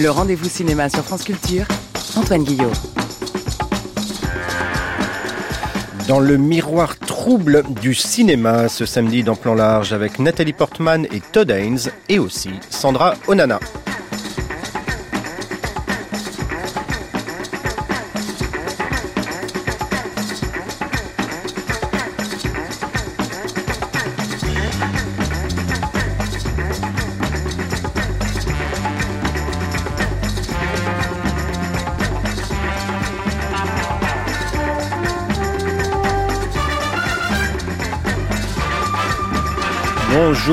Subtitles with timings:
[0.00, 1.66] Le rendez-vous cinéma sur France Culture,
[2.14, 2.70] Antoine Guillot.
[6.06, 11.20] Dans le miroir trouble du cinéma ce samedi dans Plan large avec Nathalie Portman et
[11.32, 13.58] Todd Haynes et aussi Sandra Onana.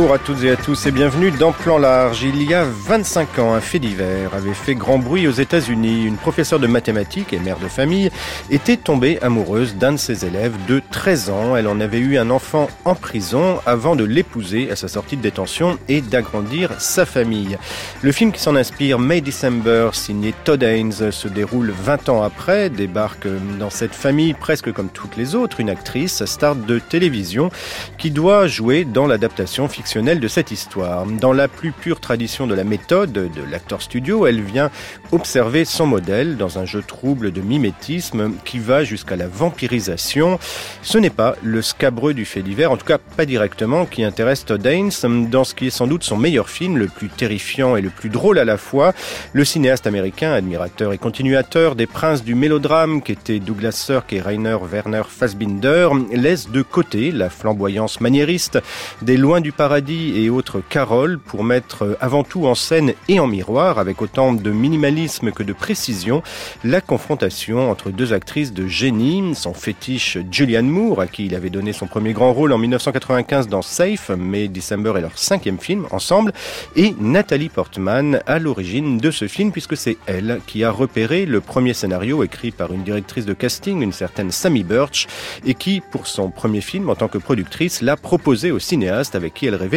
[0.05, 2.22] Bonjour à toutes et à tous et bienvenue dans Plan Large.
[2.22, 6.05] Il y a 25 ans, un fait divers avait fait grand bruit aux États-Unis.
[6.05, 8.12] Une professeure de mathématiques et mère de famille
[8.52, 11.55] était tombée amoureuse d'un de ses élèves de 13 ans.
[11.55, 15.24] Elle en avait eu un enfant en prison avant de l'épouser à sa sortie de
[15.24, 17.58] détention et d'agrandir sa famille.
[18.04, 22.70] Le film qui s'en inspire, May December, signé Todd Haynes, se déroule 20 ans après,
[22.70, 23.27] débarque
[23.58, 27.49] dans cette famille presque comme toutes les autres, une actrice, star de télévision,
[27.98, 31.05] qui doit jouer dans l'adaptation de cette histoire.
[31.05, 34.70] Dans la plus pure tradition de la méthode de l'acteur studio, elle vient
[35.13, 40.37] observer son modèle dans un jeu trouble de mimétisme qui va jusqu'à la vampirisation.
[40.82, 44.43] Ce n'est pas le scabreux du fait divers, en tout cas pas directement, qui intéresse
[44.43, 44.91] Todd Haynes
[45.32, 48.09] dans ce qui est sans doute son meilleur film, le plus terrifiant et le plus
[48.09, 48.93] drôle à la fois.
[49.32, 54.57] Le cinéaste américain, admirateur et continuateur des princes du mélodrame qu'étaient Douglas Sirk et Rainer
[54.62, 58.59] Werner Fassbinder, laisse de côté la flamboyance maniériste
[59.02, 63.20] des loin du paradis et autres Carole pour mettre euh, avant tout en scène et
[63.20, 66.24] en miroir, avec autant de minimalisme que de précision,
[66.64, 71.50] la confrontation entre deux actrices de génie, son fétiche Julianne Moore, à qui il avait
[71.50, 75.86] donné son premier grand rôle en 1995 dans Safe, mais December est leur cinquième film
[75.92, 76.34] ensemble,
[76.76, 81.42] et Nathalie Portman à l'origine de ce film, puisque c'est elle qui a repéré le
[81.42, 85.08] premier scénario écrit par une directrice de casting, une certaine Sammy Birch,
[85.46, 89.34] et qui, pour son premier film en tant que productrice, l'a proposé au cinéaste avec
[89.36, 89.75] qui elle rêvait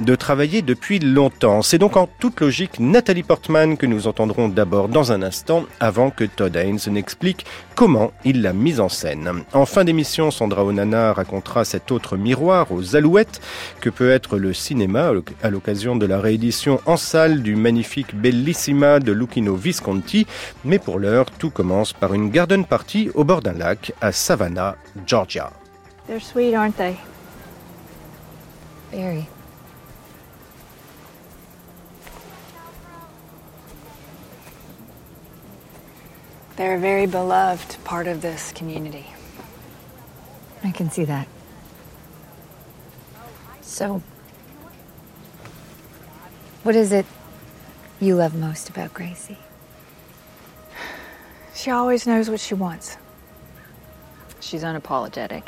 [0.00, 1.62] de travailler depuis longtemps.
[1.62, 6.10] C'est donc en toute logique Nathalie Portman que nous entendrons d'abord dans un instant avant
[6.10, 9.44] que Todd Haynes n'explique comment il l'a mise en scène.
[9.52, 13.40] En fin d'émission, Sandra Onana racontera cet autre miroir aux alouettes
[13.80, 15.12] que peut être le cinéma
[15.42, 20.26] à l'occasion de la réédition en salle du magnifique Bellissima de Lucchino Visconti.
[20.64, 24.76] Mais pour l'heure, tout commence par une garden party au bord d'un lac à Savannah,
[25.06, 25.52] Georgia.
[26.06, 26.96] They're sweet, aren't they?
[28.92, 29.26] Very.
[36.60, 39.06] They're a very beloved part of this community.
[40.62, 41.26] I can see that.
[43.62, 44.02] So,
[46.62, 47.06] what is it
[47.98, 49.38] you love most about Gracie?
[51.54, 52.98] She always knows what she wants.
[54.40, 55.44] She's unapologetic.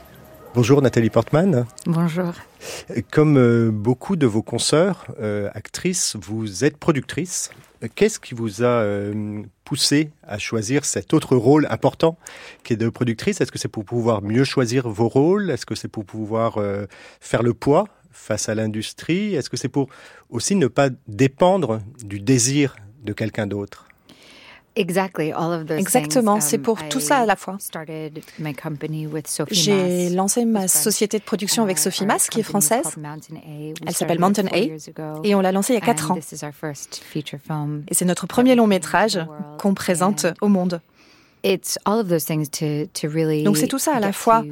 [0.55, 1.67] Bonjour Nathalie Portman.
[1.85, 2.33] Bonjour.
[3.11, 7.51] Comme euh, beaucoup de vos consoeurs, euh, actrices, vous êtes productrice.
[7.95, 12.17] Qu'est-ce qui vous a euh, poussé à choisir cet autre rôle important
[12.65, 13.41] qui est de productrice?
[13.41, 15.51] Est-ce que c'est pour pouvoir mieux choisir vos rôles?
[15.51, 16.59] Est-ce que c'est pour pouvoir
[17.21, 19.35] faire le poids face à l'industrie?
[19.35, 19.89] Est-ce que c'est pour
[20.31, 23.92] aussi ne pas dépendre du désir de quelqu'un d'autre?
[24.75, 27.59] Exactement, c'est um, pour tout ça à la fois.
[29.51, 32.97] J'ai lancé ma société de production avec Sophie Mas, qui est française.
[33.87, 36.19] Elle s'appelle Mountain A, et on l'a lancée il y a quatre ans.
[37.89, 39.19] Et c'est notre premier long métrage
[39.59, 40.81] qu'on présente au monde.
[41.45, 44.45] Donc c'est tout ça à la fois.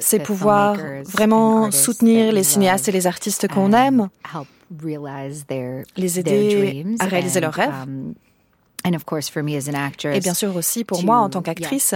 [0.00, 4.08] C'est pouvoir vraiment soutenir les cinéastes et les artistes qu'on aime,
[5.96, 7.86] les aider à réaliser leurs rêves.
[8.84, 11.94] Et bien sûr aussi pour moi en tant qu'actrice,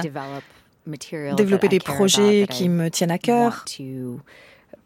[1.37, 3.65] développer des projets qui me tiennent à cœur,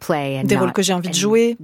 [0.08, 1.56] des rôles que j'ai envie de jouer,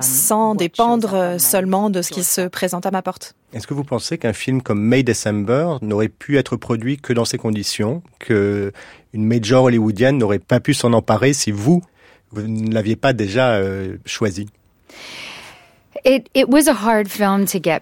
[0.00, 3.34] sans dépendre seulement de ce qui se présente à ma porte.
[3.52, 7.24] Est-ce que vous pensez qu'un film comme May December n'aurait pu être produit que dans
[7.24, 8.72] ces conditions, que
[9.14, 11.82] une major hollywoodienne n'aurait pas pu s'en emparer si vous,
[12.30, 14.48] vous ne l'aviez pas déjà euh, choisi?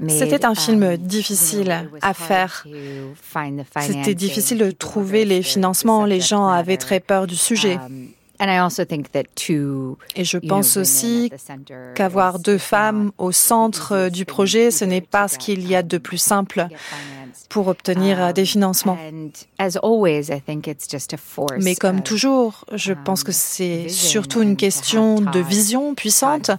[0.09, 2.67] C'était un film um, difficile à faire.
[3.81, 6.05] C'était difficile de trouver les financements.
[6.05, 7.79] Les gens avaient très peur du sujet.
[7.85, 8.09] Um,
[10.15, 11.33] Et je pense aussi
[11.95, 15.99] qu'avoir deux femmes au centre du projet, ce n'est pas ce qu'il y a de
[15.99, 16.67] plus simple
[17.49, 18.99] pour obtenir euh, des um, financements.
[21.61, 26.51] Mais comme toujours, je pense que um, c'est surtout une question de vision puissante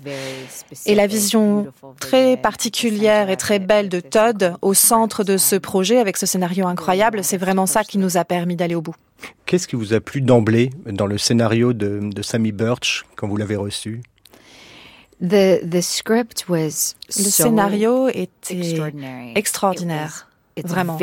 [0.85, 1.67] et la vision
[1.99, 6.67] très particulière et très belle de Todd au centre de ce projet avec ce scénario
[6.67, 8.95] incroyable, c'est vraiment ça qui nous a permis d'aller au bout.
[9.45, 13.37] Qu'est-ce qui vous a plu d'emblée dans le scénario de, de Sammy Birch quand vous
[13.37, 14.01] l'avez reçu?
[15.19, 16.69] Le
[17.09, 18.79] scénario était
[19.35, 20.26] extraordinaire.
[20.65, 20.97] Vraiment.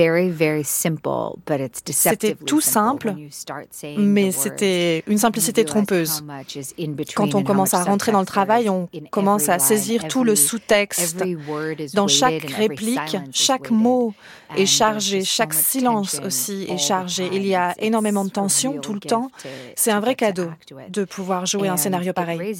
[1.90, 3.14] C'était tout simple,
[3.96, 6.24] mais c'était une simplicité trompeuse.
[7.14, 11.22] Quand on commence à rentrer dans le travail, on commence à saisir tout le sous-texte.
[11.94, 14.14] Dans chaque réplique, chaque mot
[14.56, 17.28] est chargé, chaque silence aussi est chargé.
[17.32, 19.30] Il y a énormément de tension tout le temps.
[19.76, 20.50] C'est un vrai cadeau
[20.88, 22.54] de pouvoir jouer un scénario pareil.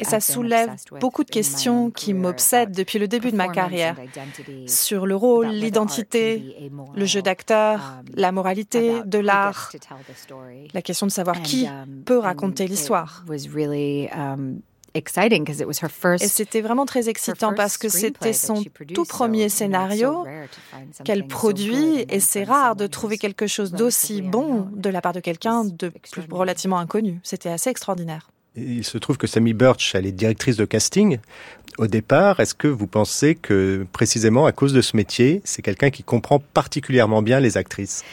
[0.00, 0.70] Et ça soulève
[1.00, 3.96] beaucoup de questions qui m'obsèdent depuis le début de ma carrière
[4.66, 9.70] sur le rôle, l'identité, le jeu d'acteur, um, la moralité de l'art,
[10.74, 13.24] la question de savoir qui um, peut raconter l'histoire.
[14.94, 18.64] Et c'était vraiment très excitant parce que c'était son
[18.94, 20.26] tout premier scénario
[21.04, 25.20] qu'elle produit et c'est rare de trouver quelque chose d'aussi bon de la part de
[25.20, 27.20] quelqu'un de plus relativement inconnu.
[27.22, 28.30] C'était assez extraordinaire.
[28.56, 31.18] Il se trouve que Sammy Birch, elle est directrice de casting.
[31.76, 35.90] Au départ, est-ce que vous pensez que précisément à cause de ce métier, c'est quelqu'un
[35.90, 38.04] qui comprend particulièrement bien les actrices?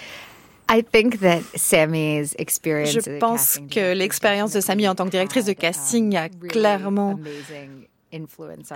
[2.86, 7.20] Je pense que l'expérience de Sammy en tant que directrice de casting a clairement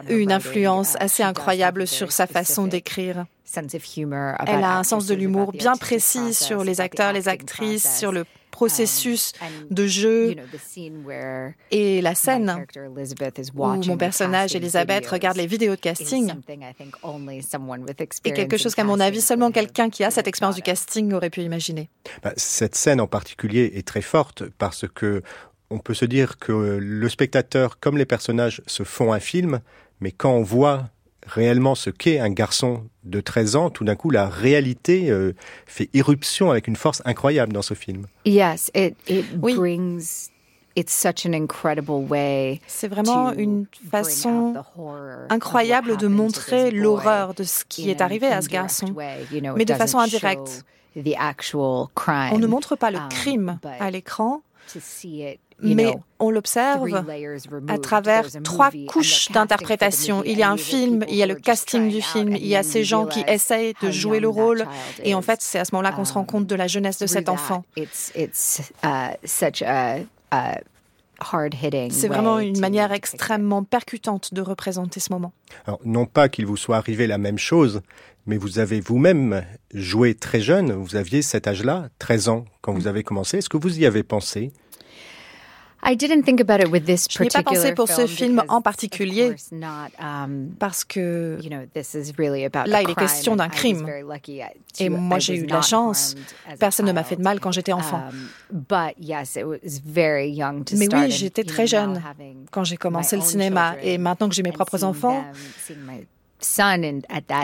[0.09, 3.25] eu une influence assez incroyable sur sa façon d'écrire.
[3.56, 8.25] Elle a un sens de l'humour bien précis sur les acteurs, les actrices, sur le
[8.51, 9.34] processus
[9.69, 10.36] de jeu
[11.72, 12.66] et la scène
[13.56, 16.34] où mon personnage Elisabeth regarde les vidéos de casting
[18.25, 21.30] est quelque chose qu'à mon avis seulement quelqu'un qui a cette expérience du casting aurait
[21.30, 21.90] pu imaginer.
[22.24, 25.22] Bah, cette scène en particulier est très forte parce que
[25.69, 29.62] on peut se dire que le spectateur comme les personnages se font un film,
[30.00, 30.90] mais quand on voit
[31.25, 35.33] réellement ce qu'est un garçon de 13 ans, tout d'un coup, la réalité euh,
[35.66, 38.06] fait irruption avec une force incroyable dans ce film.
[38.25, 38.95] Yes, it,
[39.36, 40.30] brings
[42.68, 44.54] c'est vraiment une façon
[45.30, 48.95] incroyable de montrer l'horreur de ce qui est arrivé à ce garçon,
[49.56, 50.65] mais de façon indirecte.
[50.95, 54.42] On ne montre pas le um, crime à l'écran,
[55.61, 57.03] mais on l'observe
[57.67, 60.23] à travers trois couches d'interprétation.
[60.25, 62.63] Il y a un film, il y a le casting du film, il y a
[62.63, 64.65] ces gens qui essayent de jouer le rôle,
[65.03, 67.07] et en fait, c'est à ce moment-là qu'on se rend compte de la jeunesse de
[67.07, 67.63] cet enfant.
[71.85, 75.33] C'est vraiment une manière extrêmement percutante de représenter ce moment.
[75.65, 77.81] Alors, non pas qu'il vous soit arrivé la même chose,
[78.25, 82.88] mais vous avez vous-même joué très jeune, vous aviez cet âge-là, 13 ans, quand vous
[82.88, 83.39] avez commencé.
[83.39, 84.51] Est-ce que vous y avez pensé
[87.09, 92.95] je n'ai pas pensé pour ce film en particulier um, parce que là, il est
[92.95, 93.85] question d'un crime.
[94.79, 96.15] Et moi, j'ai eu de la chance.
[96.59, 98.03] Personne ne m'a fait de mal quand j'étais enfant.
[98.09, 98.65] Um,
[100.77, 102.01] Mais oui, j'étais très jeune
[102.51, 103.75] quand j'ai commencé le cinéma.
[103.81, 105.24] Et maintenant que j'ai mes propres enfants,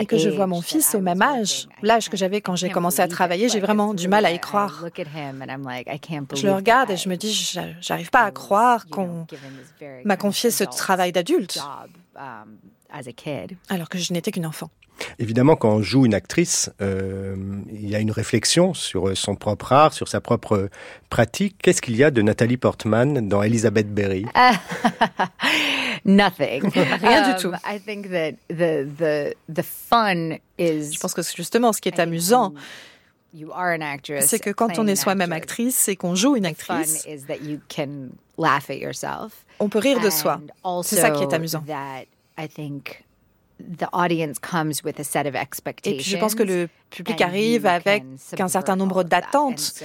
[0.00, 3.00] et que je vois mon fils au même âge, l'âge que j'avais quand j'ai commencé
[3.00, 4.84] à travailler, j'ai vraiment du mal à y croire.
[4.96, 7.32] Je le regarde et je me dis,
[7.80, 9.26] j'arrive pas à croire qu'on
[10.04, 11.60] m'a confié ce travail d'adulte
[13.68, 14.70] alors que je n'étais qu'une enfant.
[15.18, 17.36] Évidemment, quand on joue une actrice, euh,
[17.70, 20.68] il y a une réflexion sur son propre art, sur sa propre
[21.10, 21.56] pratique.
[21.62, 24.26] Qu'est-ce qu'il y a de Nathalie Portman dans Elizabeth Berry?
[26.04, 26.70] Nothing.
[27.00, 27.52] Rien du um, tout.
[30.58, 32.54] Je pense que justement ce qui est amusant,
[34.20, 37.06] c'est que quand on est soi-même actrice et qu'on joue une actrice,
[39.58, 40.40] on peut rire de soi.
[40.82, 41.64] C'est ça qui est amusant.
[45.84, 48.04] Et puis je pense que le public arrive avec
[48.38, 49.82] un certain nombre d'attentes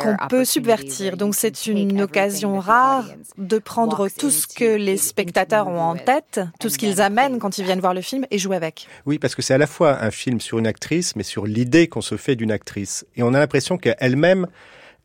[0.00, 1.16] qu'on peut subvertir.
[1.16, 3.06] Donc c'est une occasion rare
[3.38, 7.58] de prendre tout ce que les spectateurs ont en tête, tout ce qu'ils amènent quand
[7.58, 8.86] ils viennent voir le film et jouer avec.
[9.06, 11.88] Oui, parce que c'est à la fois un film sur une actrice, mais sur l'idée
[11.88, 13.06] qu'on se fait d'une actrice.
[13.16, 14.46] Et on a l'impression qu'elle-même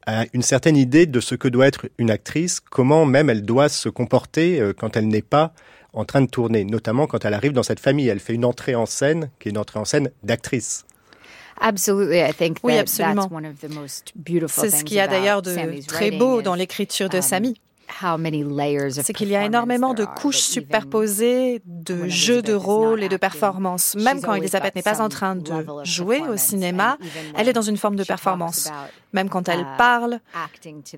[0.06, 3.70] a une certaine idée de ce que doit être une actrice, comment même elle doit
[3.70, 5.54] se comporter euh, quand elle n'est pas
[5.96, 8.08] en train de tourner, notamment quand elle arrive dans cette famille.
[8.08, 10.86] Elle fait une entrée en scène qui est une entrée en scène d'actrice.
[12.64, 13.30] oui, absolument.
[14.48, 17.62] C'est ce qu'il y a d'ailleurs de très beau dans l'écriture de um, Samy.
[18.90, 23.96] c'est qu'il y a énormément de couches superposées de jeux de rôle et de performance.
[23.96, 26.98] Même quand Elisabeth n'est pas en train de jouer au cinéma,
[27.38, 28.70] elle est dans une forme de performance.
[29.14, 30.20] Même quand elle uh, parle,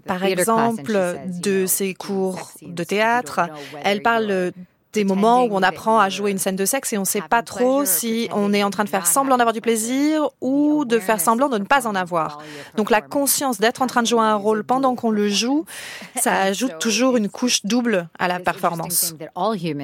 [0.08, 3.42] par exemple, de ses cours de théâtre,
[3.84, 4.54] elle parle
[4.98, 7.22] des moments où on apprend à jouer une scène de sexe et on ne sait
[7.22, 10.98] pas trop si on est en train de faire semblant d'avoir du plaisir ou de
[10.98, 12.40] faire semblant de ne pas en avoir.
[12.76, 15.66] Donc la conscience d'être en train de jouer un rôle pendant qu'on le joue,
[16.22, 19.14] ça ajoute toujours une couche double à la performance.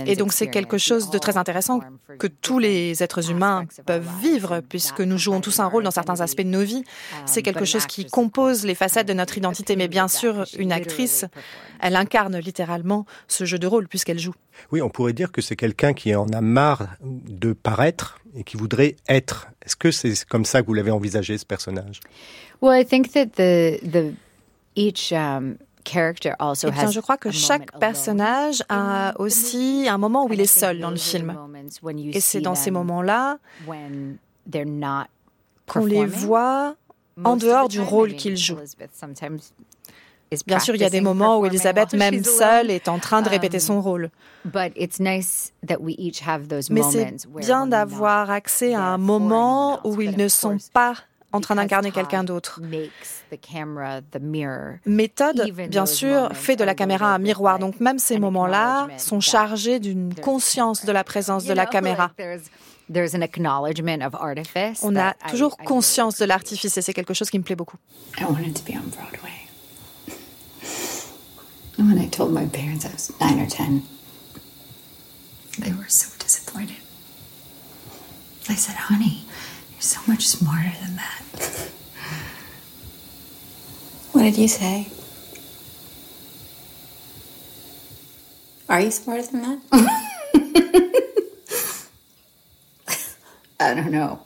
[0.05, 1.79] Et donc c'est quelque chose de très intéressant
[2.17, 6.21] que tous les êtres humains peuvent vivre puisque nous jouons tous un rôle dans certains
[6.21, 6.83] aspects de nos vies.
[7.25, 9.75] C'est quelque chose qui compose les facettes de notre identité.
[9.75, 11.25] Mais bien sûr, une actrice,
[11.79, 14.33] elle incarne littéralement ce jeu de rôle puisqu'elle joue.
[14.71, 18.55] Oui, on pourrait dire que c'est quelqu'un qui en a marre de paraître et qui
[18.55, 19.47] voudrait être.
[19.65, 21.99] Est-ce que c'est comme ça que vous l'avez envisagé ce personnage?
[22.61, 24.13] Well, I think that the the
[24.75, 30.25] each um, character also eh bien, je crois que chaque personnage a aussi un moment
[30.25, 31.35] où il est seul dans le film.
[32.13, 33.37] Et c'est dans ces moments-là
[35.67, 36.75] qu'on les voit
[37.23, 38.57] en dehors du rôle qu'ils jouent.
[40.45, 43.29] Bien sûr, il y a des moments où Elisabeth, même seule, est en train de
[43.29, 44.09] répéter son rôle.
[44.53, 44.71] Mais
[46.91, 50.95] c'est bien d'avoir accès à un moment où ils ne sont pas
[51.31, 52.61] en train d'incarner quelqu'un d'autre.
[54.85, 57.57] Méthode, bien sûr, fait de la caméra un miroir.
[57.59, 62.11] Donc même ces moments-là sont chargés d'une conscience de la présence de la caméra.
[64.83, 67.77] On a toujours conscience de l'artifice et c'est quelque chose qui me plaît beaucoup.
[71.75, 73.83] When I told my parents I was nine or ten,
[75.59, 76.77] they were so disappointed.
[78.47, 79.25] They said, honey,
[79.71, 81.69] you're so much smarter than that.
[84.11, 84.89] what did you say?
[88.69, 89.59] Are you smarter than that?
[93.59, 94.19] I don't know.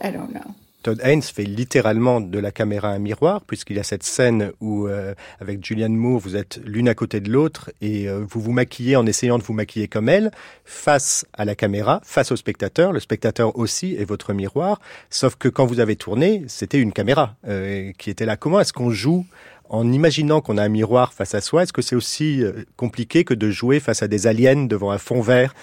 [0.00, 0.54] I don't know.
[0.82, 4.88] Todd Haynes fait littéralement de la caméra un miroir, puisqu'il y a cette scène où,
[4.88, 8.52] euh, avec Julianne Moore, vous êtes l'une à côté de l'autre et euh, vous vous
[8.52, 10.32] maquillez en essayant de vous maquiller comme elle,
[10.64, 12.92] face à la caméra, face au spectateur.
[12.92, 17.36] Le spectateur aussi est votre miroir, sauf que quand vous avez tourné, c'était une caméra
[17.46, 18.36] euh, qui était là.
[18.36, 19.24] Comment est-ce qu'on joue
[19.68, 21.62] en imaginant qu'on a un miroir face à soi?
[21.62, 22.42] Est-ce que c'est aussi
[22.76, 25.54] compliqué que de jouer face à des aliens devant un fond vert?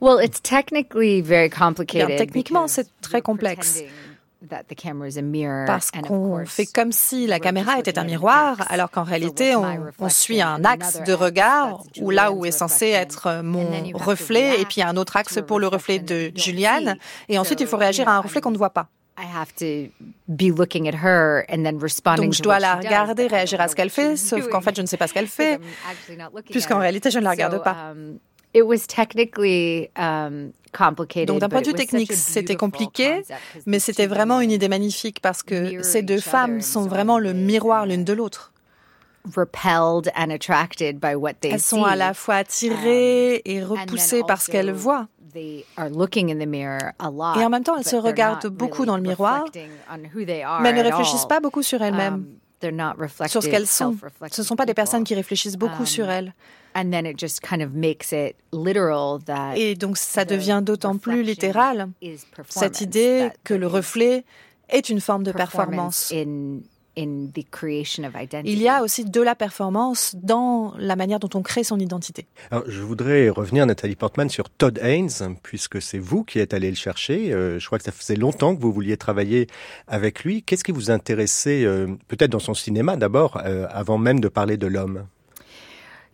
[0.00, 2.18] Well, it's technically very complicated.
[2.18, 3.82] techniquement, c'est très complexe
[5.66, 10.42] parce qu'on fait comme si la caméra était un miroir, alors qu'en réalité, on, suit
[10.42, 14.96] un axe de regard, où là où est censé être mon reflet, et puis un
[14.96, 16.96] autre axe pour le reflet de Juliane,
[17.28, 18.88] et ensuite il faut réagir à un reflet qu'on ne voit pas.
[22.22, 24.86] Donc je dois la regarder, réagir à ce qu'elle fait, sauf qu'en fait je ne
[24.86, 25.58] sais pas ce qu'elle fait,
[26.50, 27.94] puisqu'en réalité je ne la regarde pas.
[31.26, 33.22] Donc d'un point de vue technique, c'était compliqué,
[33.66, 37.86] mais c'était vraiment une idée magnifique parce que ces deux femmes sont vraiment le miroir
[37.86, 38.52] l'une de l'autre.
[41.42, 45.08] Elles sont à la fois attirées um, et repoussées par ce qu'elles voient.
[45.34, 51.26] Et en même temps, elles se regardent beaucoup dans le miroir, mais elles ne réfléchissent
[51.26, 52.26] pas beaucoup sur elles-mêmes, um,
[53.28, 53.96] sur ce qu'elles sont.
[54.30, 56.34] Ce ne sont pas des personnes qui réfléchissent beaucoup sur elles.
[59.56, 61.88] Et donc ça devient d'autant plus littéral,
[62.48, 64.24] cette idée que le reflet
[64.68, 66.12] est une forme de performance.
[66.96, 72.26] Il y a aussi de la performance dans la manière dont on crée son identité.
[72.50, 76.70] Alors, je voudrais revenir, Nathalie Portman, sur Todd Haynes, puisque c'est vous qui êtes allé
[76.70, 77.32] le chercher.
[77.32, 79.46] Euh, je crois que ça faisait longtemps que vous vouliez travailler
[79.86, 80.42] avec lui.
[80.42, 84.56] Qu'est-ce qui vous intéressait, euh, peut-être dans son cinéma d'abord, euh, avant même de parler
[84.56, 85.06] de l'homme?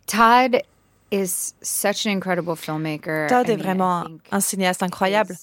[0.05, 0.61] Todd
[1.11, 3.29] is such an incredible filmmaker.
[3.29, 5.37] Todd est vraiment un cinéaste incroyable.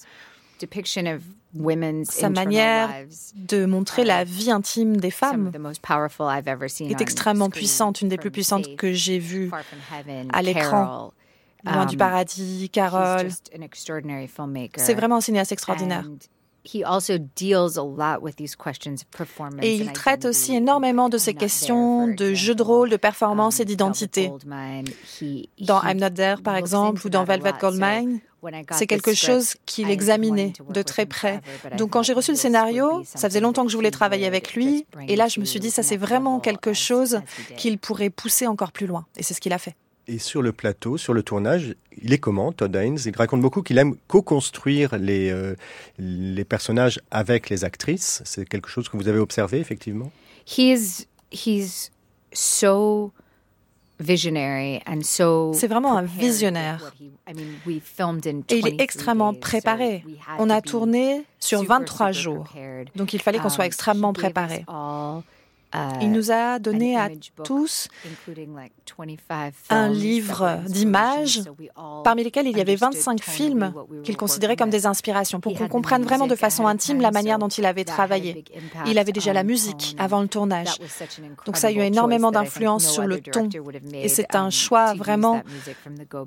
[2.05, 2.89] Sa manière
[3.35, 5.51] de montrer la vie intime des femmes
[6.79, 9.51] est extrêmement puissante, une des plus puissantes que j'ai vues
[10.31, 11.11] à l'écran.
[11.63, 13.29] Loin du um, paradis, Carole.
[14.77, 16.05] C'est vraiment un cinéaste extraordinaire.
[19.61, 23.63] Et il traite aussi énormément de ces questions de jeu de rôle, de performance et
[23.63, 24.31] um, d'identité.
[25.59, 28.19] Dans I'm Not There, par exemple, ou dans Velvet Goldmine,
[28.71, 31.41] c'est quelque chose qu'il examinait de très près.
[31.77, 34.85] Donc quand j'ai reçu le scénario, ça faisait longtemps que je voulais travailler avec lui,
[35.07, 37.21] et là je me suis dit, ça c'est vraiment quelque chose
[37.57, 39.05] qu'il pourrait pousser encore plus loin.
[39.17, 39.75] Et c'est ce qu'il a fait.
[40.07, 42.97] Et sur le plateau, sur le tournage, il est comment, Todd Haynes?
[43.05, 45.55] Il raconte beaucoup qu'il aime co-construire les, euh,
[45.99, 48.21] les personnages avec les actrices.
[48.25, 50.11] C'est quelque chose que vous avez observé, effectivement?
[50.45, 51.91] He's, he's
[52.33, 53.13] so
[55.53, 56.93] C'est vraiment un visionnaire.
[57.27, 60.03] Et il est extrêmement préparé.
[60.39, 62.47] On a tourné sur 23 jours.
[62.95, 64.65] Donc il fallait qu'on soit um, extrêmement préparé.
[66.01, 67.09] Il nous a donné à
[67.43, 67.87] tous
[69.69, 71.41] un livre d'images,
[72.03, 73.73] parmi lesquels il y avait 25 films
[74.03, 77.47] qu'il considérait comme des inspirations, pour qu'on comprenne vraiment de façon intime la manière dont
[77.47, 78.43] il avait travaillé.
[78.85, 80.77] Il avait déjà la musique avant le tournage.
[81.45, 83.49] Donc ça a eu énormément d'influence sur le ton.
[83.93, 85.41] Et c'est un choix vraiment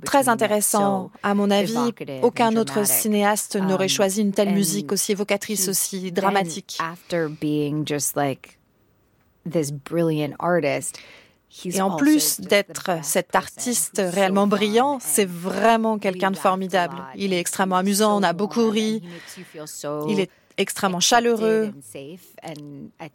[0.05, 1.11] très intéressant.
[1.23, 6.79] À mon avis, aucun autre cinéaste n'aurait choisi une telle musique aussi évocatrice, aussi dramatique.
[11.65, 16.97] Et en plus d'être cet artiste réellement brillant, c'est vraiment quelqu'un de formidable.
[17.15, 19.03] Il est extrêmement amusant, on a beaucoup ri.
[20.09, 21.73] Il est extrêmement chaleureux.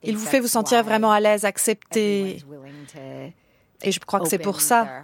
[0.04, 2.42] Il vous fait vous sentir vraiment à l'aise, accepté.
[3.82, 5.04] Et je crois que c'est pour ça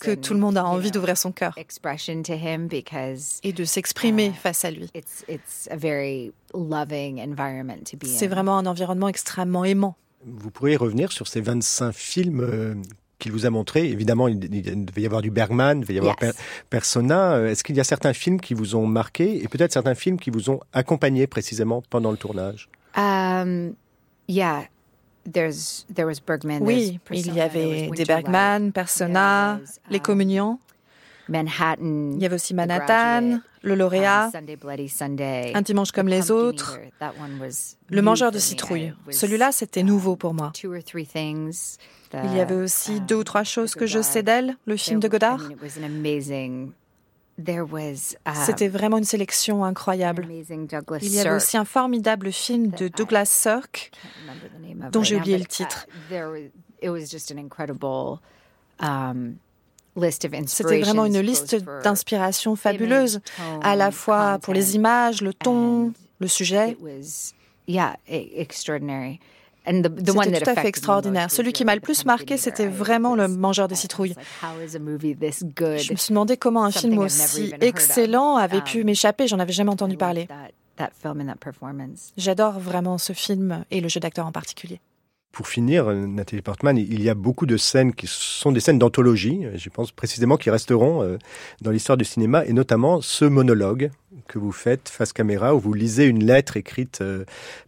[0.00, 1.56] que tout le monde a envie d'ouvrir son cœur
[3.42, 4.90] et de s'exprimer uh, face à lui.
[8.04, 9.96] C'est vraiment un environnement extrêmement aimant.
[10.26, 12.74] Vous pourriez revenir sur ces 25 films euh,
[13.18, 13.88] qu'il vous a montrés.
[13.88, 16.16] Évidemment, il, devait y avoir du Bergman, il devait y avoir
[16.70, 17.34] Persona.
[17.34, 20.18] Euh, est-ce qu'il y a certains films qui vous ont marqué et peut-être certains films
[20.18, 22.68] qui vous ont accompagné précisément pendant le tournage?
[22.96, 23.74] Um,
[24.28, 24.64] yeah.
[25.30, 30.58] There's, there was Bergman, oui, il y avait des Bergman, Persona, Les um, Communions.
[31.28, 32.12] Manhattan.
[32.14, 34.30] Il y avait aussi Manhattan, Le Lauréat,
[35.54, 36.78] Un dimanche comme les autres,
[37.90, 38.92] Le mangeur de citrouille.
[39.10, 40.52] Celui-là, c'était nouveau pour moi.
[42.22, 45.08] Il y avait aussi deux ou trois choses que je sais d'elle, le film de
[45.08, 45.40] Godard.
[48.46, 50.28] C'était vraiment une sélection incroyable.
[50.30, 53.90] Il y avait aussi un formidable film de Douglas Sirk,
[54.92, 55.86] dont j'ai oublié le titre.
[60.46, 63.20] C'était vraiment une liste d'inspirations fabuleuses,
[63.62, 66.76] à la fois pour les images, le ton, le sujet.
[69.66, 71.30] C'était tout à fait extraordinaire.
[71.30, 74.14] Celui qui m'a le plus marqué, c'était vraiment Le Mangeur de citrouilles.
[74.42, 79.26] Je me suis demandé comment un film aussi excellent avait pu um, m'échapper.
[79.26, 80.28] J'en avais jamais entendu parler.
[82.16, 84.80] J'adore vraiment ce film et le jeu d'acteur en particulier
[85.34, 89.46] pour finir, Nathalie Portman, il y a beaucoup de scènes qui sont des scènes d'anthologie,
[89.56, 91.18] je pense précisément, qui resteront euh,
[91.60, 93.90] dans l'histoire du cinéma, et notamment ce monologue
[94.28, 97.24] que vous faites face caméra, où vous lisez une lettre écrite euh,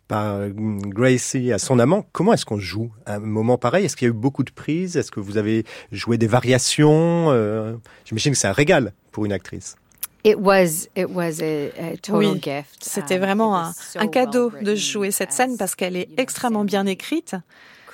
[0.07, 2.07] par Gracie à son amant.
[2.13, 3.85] Comment est-ce qu'on joue un moment pareil?
[3.85, 4.97] Est-ce qu'il y a eu beaucoup de prises?
[4.97, 7.27] Est-ce que vous avez joué des variations?
[7.31, 7.75] Euh,
[8.05, 9.77] J'imagine que c'est un régal pour une actrice.
[10.25, 11.71] It was, it was a,
[12.11, 12.41] oui,
[12.81, 16.87] C'était um, vraiment un, un, cadeau de jouer cette scène parce qu'elle est extrêmement bien
[16.87, 17.37] écrite.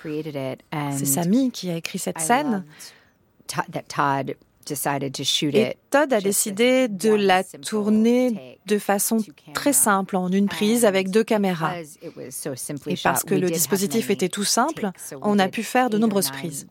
[0.02, 2.64] C'est Samy qui a écrit cette scène.
[5.54, 9.18] Et Todd a décidé de la tourner de façon
[9.54, 11.74] très simple, en une prise avec deux caméras.
[12.02, 16.66] Et parce que le dispositif était tout simple, on a pu faire de nombreuses prises.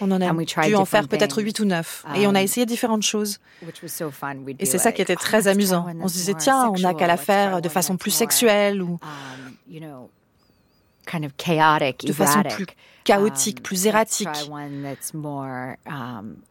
[0.00, 0.32] On en a
[0.66, 2.04] dû en faire peut-être huit ou neuf.
[2.16, 3.40] Et on a um, essayé différentes choses.
[4.58, 5.86] Et c'est ça qui était très amusant.
[6.00, 10.08] On se disait, tiens, on n'a qu'à la faire de façon plus sexuelle ou um,
[11.20, 12.66] de façon plus
[13.04, 14.28] chaotique, um, plus erratique.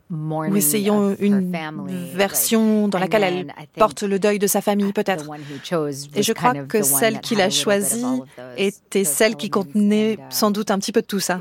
[0.10, 1.52] Nous essayons une
[2.13, 5.30] version dans laquelle elle porte le deuil de sa famille, peut-être.
[6.15, 8.06] Et je crois que celle qu'il a choisie
[8.58, 11.39] était celle qui contenait uh, sans doute un petit peu de tout ça.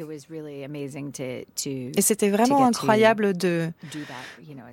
[1.56, 3.70] Et c'était vraiment incroyable de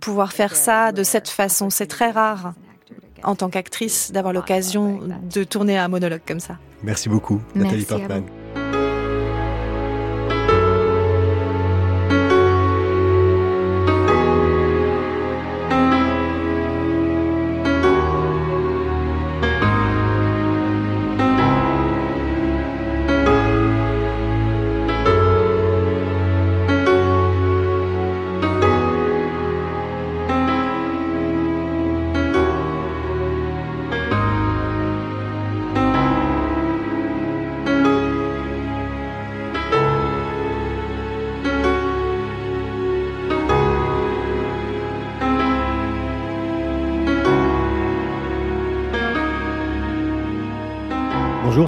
[0.01, 1.69] pouvoir faire ça de cette façon.
[1.69, 2.53] C'est très rare
[3.23, 4.99] en tant qu'actrice d'avoir l'occasion
[5.33, 6.57] de tourner un monologue comme ça.
[6.83, 8.23] Merci beaucoup, Nathalie Portman.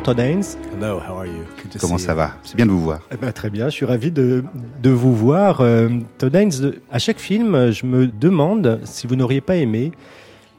[0.10, 0.58] Bonjour Todd Haynes.
[0.74, 1.44] Hello, how are you?
[1.80, 2.32] Comment ça va?
[2.44, 3.02] C'est bien de vous voir.
[3.12, 4.44] Eh ben, très bien, je suis ravi de,
[4.82, 5.62] de vous voir.
[5.62, 6.52] Euh, Todd Haynes,
[6.92, 9.92] à chaque film, je me demande si vous n'auriez pas aimé,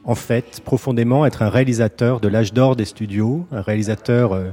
[0.05, 4.51] en fait, profondément être un réalisateur de l'âge d'or des studios, un réalisateur euh,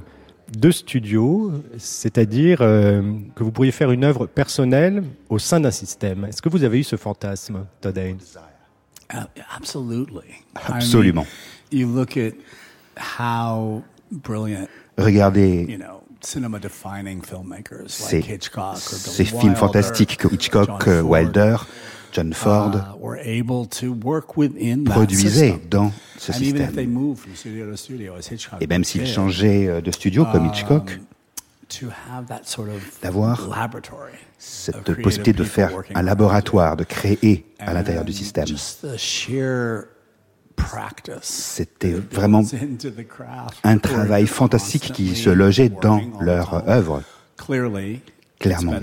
[0.58, 3.00] de studio, c'est-à-dire euh,
[3.36, 6.24] que vous pourriez faire une œuvre personnelle au sein d'un système.
[6.24, 8.18] Est-ce que vous avez eu ce fantasme, Todd Haynes?
[9.14, 9.18] Uh,
[10.66, 11.26] Absolument.
[14.98, 15.78] Regardez
[17.86, 18.22] ces,
[18.82, 21.56] ces films fantastiques comme Hitchcock, Wilder,
[22.12, 22.72] John Ford
[23.20, 23.42] uh,
[24.84, 26.72] produisaient dans ce système.
[28.60, 30.98] Et même s'ils changeaient euh, de studio comme um, Hitchcock,
[33.02, 33.48] d'avoir
[34.38, 38.46] cette possibilité de faire un laboratoire, de créer à l'intérieur du système.
[41.22, 42.42] C'était vraiment
[43.64, 47.02] un travail fantastique qui se logeait dans leur œuvre.
[48.38, 48.74] Clairement.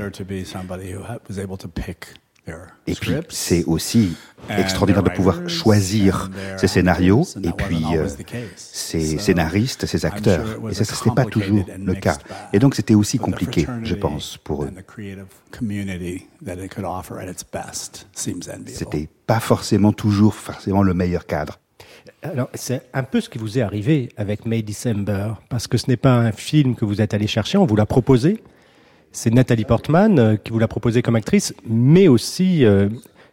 [2.85, 4.15] Et puis, c'est aussi
[4.49, 8.07] extraordinaire de pouvoir choisir ces scénarios et puis euh,
[8.55, 10.45] ces scénaristes, ces acteurs.
[10.69, 12.17] Et ça, ce n'était pas toujours le cas.
[12.53, 14.71] Et donc, c'était aussi compliqué, je pense, pour eux.
[18.67, 21.59] C'était pas forcément toujours forcément le meilleur cadre.
[22.21, 25.87] Alors, c'est un peu ce qui vous est arrivé avec May December, parce que ce
[25.87, 28.43] n'est pas un film que vous êtes allé chercher, on vous l'a proposé.
[29.11, 32.89] C'est Nathalie Portman euh, qui vous l'a proposé comme actrice, mais aussi euh,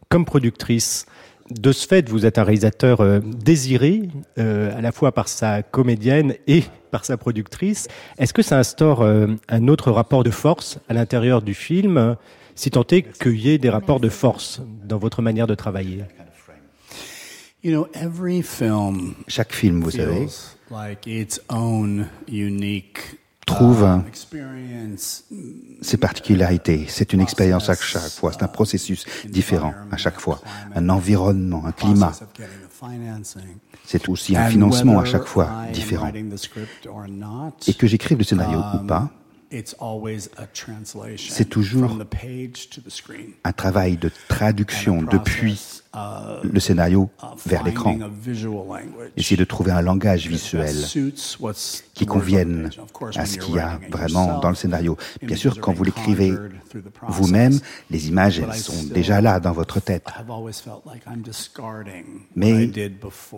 [0.09, 1.07] comme productrice.
[1.51, 4.03] De ce fait, vous êtes un réalisateur euh, désiré,
[4.39, 7.89] à la fois par sa comédienne et par sa productrice.
[8.19, 12.17] Est-ce que ça instaure un autre rapport de force à l'intérieur du film,
[12.55, 16.05] si tant est qu'il y ait des rapports de force dans votre manière de travailler?
[19.29, 20.27] Chaque film, vous savez,
[23.47, 24.05] trouve um,
[25.81, 26.87] ses particularités.
[26.89, 30.41] C'est une expérience à chaque fois, c'est un processus différent à chaque fois,
[30.75, 32.13] un environnement, un climat.
[33.85, 36.11] C'est aussi un financement à chaque fois différent.
[37.67, 39.11] Et que j'écrive le scénario ou um, pas,
[41.29, 41.99] c'est toujours
[43.45, 45.83] un travail de traduction depuis
[46.43, 47.11] le scénario
[47.45, 47.99] vers l'écran.
[49.17, 50.75] Essayer de trouver un langage visuel
[51.93, 52.71] qui convienne
[53.17, 54.97] à ce qu'il y a vraiment dans le scénario.
[55.21, 56.33] Bien sûr, quand vous l'écrivez
[57.09, 57.59] vous-même,
[57.91, 60.07] les images, elles sont déjà là dans votre tête.
[62.37, 62.71] Mais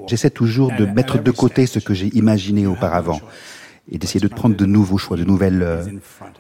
[0.07, 3.20] j'essaie toujours de mettre de côté ce que j'ai imaginé auparavant
[3.90, 5.85] et d'essayer de prendre de nouveaux choix, de nouvelles euh,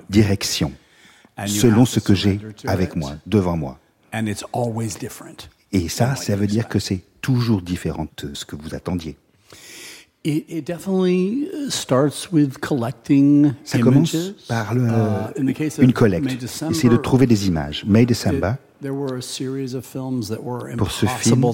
[0.08, 0.72] directions,
[1.46, 3.78] selon ce que j'ai avec moi, devant moi.
[5.72, 9.16] Et ça, ça veut dire que c'est toujours différent de ce que vous attendiez.
[13.64, 14.16] Ça commence
[14.48, 17.84] par le, uh, une collecte, essayer de trouver des images.
[17.86, 18.52] May December,
[20.76, 21.44] pour ce film,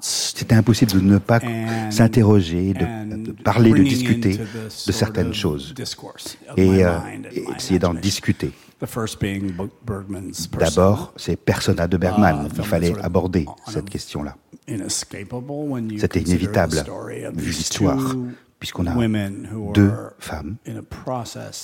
[0.00, 1.40] c'était impossible de ne pas
[1.90, 5.74] s'interroger, de, parler, de discuter de certaines choses
[6.56, 6.98] et, euh,
[7.56, 8.52] essayer d'en discuter.
[10.58, 12.46] D'abord, c'est Persona de Bergman.
[12.46, 14.36] Uh, Il fallait aborder cette question-là.
[14.88, 16.82] C'était inévitable,
[17.34, 18.16] vu l'histoire,
[18.58, 18.94] puisqu'on a
[19.74, 20.56] deux femmes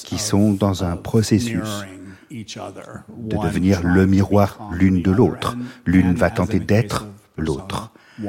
[0.05, 1.85] qui sont dans un processus
[2.31, 5.57] de devenir le miroir l'une de l'autre.
[5.85, 7.93] L'une va tenter d'être l'autre.
[8.19, 8.23] Et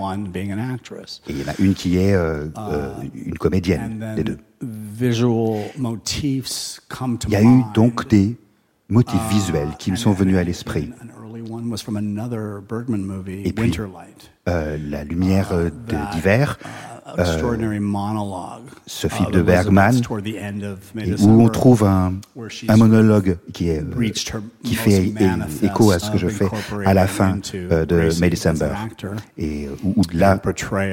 [1.30, 4.38] il y en a une qui est euh, euh, une comédienne des deux.
[4.62, 5.40] Il
[7.30, 8.38] y a eu donc des
[8.90, 10.92] motifs uh, visuels qui me sont venus à l'esprit.
[13.46, 13.80] Et puis,
[14.50, 15.72] euh, la lumière uh,
[16.14, 16.58] d'hiver,
[18.86, 20.02] ce film de Bergman,
[21.22, 22.14] où on trouve un,
[22.68, 23.84] un monologue qui, est,
[24.64, 25.14] qui fait
[25.64, 26.48] écho à ce que je fais
[26.86, 28.72] à la fin euh, de May December,
[29.38, 30.40] et où, là,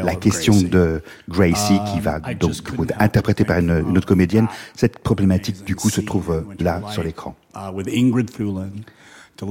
[0.02, 2.52] la question de Gracie, qui va donc
[2.98, 7.02] interpréter par une, une, autre comédienne, cette problématique du coup se trouve euh, là sur
[7.02, 7.36] l'écran.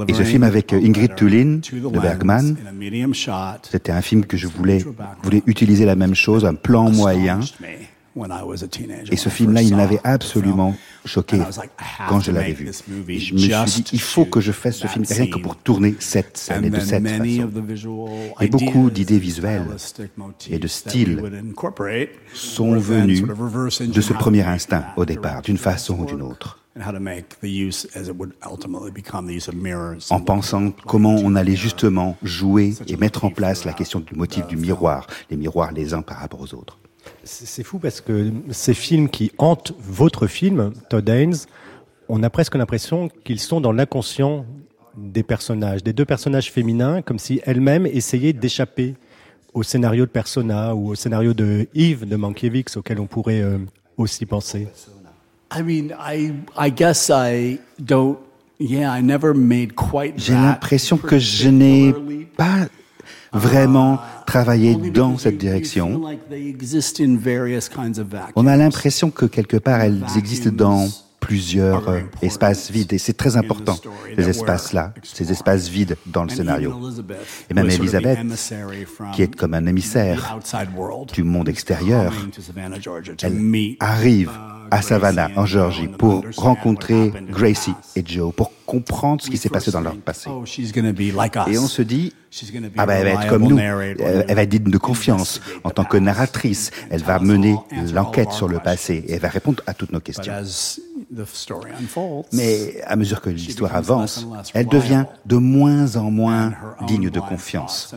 [0.07, 2.55] Et ce film avec Ingrid Thulin de Bergman,
[3.69, 4.83] c'était un film que je voulais,
[5.23, 7.41] voulais utiliser la même chose, un plan moyen.
[9.11, 11.39] Et ce film-là, il m'avait absolument choqué
[12.07, 12.69] quand je l'avais vu.
[13.09, 15.55] Et je me suis dit, il faut que je fasse ce film rien que pour
[15.55, 17.49] tourner cette scène et de cette façon.
[18.39, 19.65] Et beaucoup d'idées visuelles
[20.49, 21.21] et de style
[22.33, 26.59] sont venues de ce premier instinct au départ, d'une façon ou d'une autre
[30.09, 34.47] en pensant comment on allait justement jouer et mettre en place la question du motif
[34.47, 36.79] du miroir, les miroirs les uns par rapport aux autres.
[37.23, 41.35] C'est fou parce que ces films qui hantent votre film, Todd Haynes,
[42.09, 44.45] on a presque l'impression qu'ils sont dans l'inconscient
[44.97, 48.95] des personnages, des deux personnages féminins, comme si elles-mêmes essayaient d'échapper
[49.53, 53.57] au scénario de Persona ou au scénario de Yves de Mankiewicz auquel on pourrait euh,
[53.97, 54.67] aussi penser.
[60.17, 61.93] J'ai l'impression que je n'ai
[62.35, 62.67] pas
[63.33, 66.01] vraiment travaillé dans cette direction.
[68.35, 70.87] On a l'impression que quelque part elles existent dans
[71.23, 72.91] plusieurs euh, espaces vides.
[72.91, 73.77] Et c'est très important,
[74.15, 76.73] ces espaces-là, ces espaces vides dans le scénario.
[77.49, 78.19] Et même Elisabeth,
[79.13, 80.37] qui est comme un émissaire
[81.13, 82.13] du monde extérieur,
[83.21, 84.31] elle arrive
[84.69, 89.69] à Savannah, en Géorgie, pour rencontrer Gracie et Joe, pour comprendre ce qui s'est passé
[89.69, 90.31] dans leur passé.
[90.31, 92.11] Et on se dit,
[92.77, 95.83] ah ben, elle va être comme nous, elle va être digne de confiance en tant
[95.83, 97.55] que narratrice, elle va mener
[97.93, 100.33] l'enquête sur le passé et elle va répondre à toutes nos questions.
[102.31, 106.53] Mais à mesure que l'histoire avance, elle devient de moins en moins
[106.87, 107.93] digne de confiance.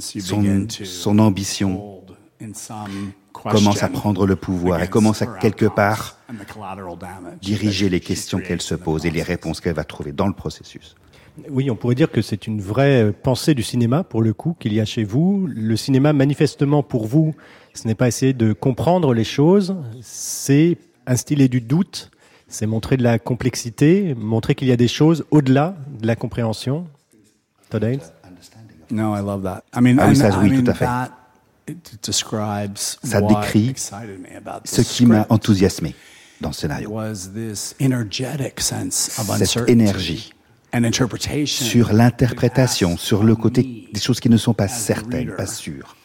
[0.00, 2.02] Son, son ambition
[3.42, 6.16] commence à prendre le pouvoir et commence à quelque part
[7.40, 10.94] diriger les questions qu'elle se pose et les réponses qu'elle va trouver dans le processus.
[11.50, 14.72] Oui, on pourrait dire que c'est une vraie pensée du cinéma, pour le coup, qu'il
[14.72, 15.46] y a chez vous.
[15.48, 17.34] Le cinéma, manifestement, pour vous,
[17.74, 22.10] ce n'est pas essayer de comprendre les choses, c'est instiller du doute,
[22.48, 26.86] c'est montrer de la complexité, montrer qu'il y a des choses au-delà de la compréhension.
[27.70, 28.00] Todd Haynes?
[28.90, 29.62] No, I love that.
[29.76, 30.86] I mean, ah oui, ça, oui, tout à fait.
[33.02, 33.74] Ça décrit
[34.64, 35.94] ce qui m'a enthousiasmé
[36.40, 36.90] dans le scénario.
[39.38, 40.32] Cette énergie
[41.46, 45.96] sur l'interprétation, sur le côté des choses qui ne sont pas certaines, pas sûres.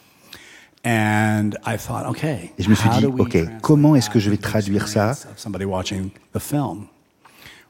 [0.85, 5.13] Et je me suis dit, OK, comment est-ce que je vais traduire ça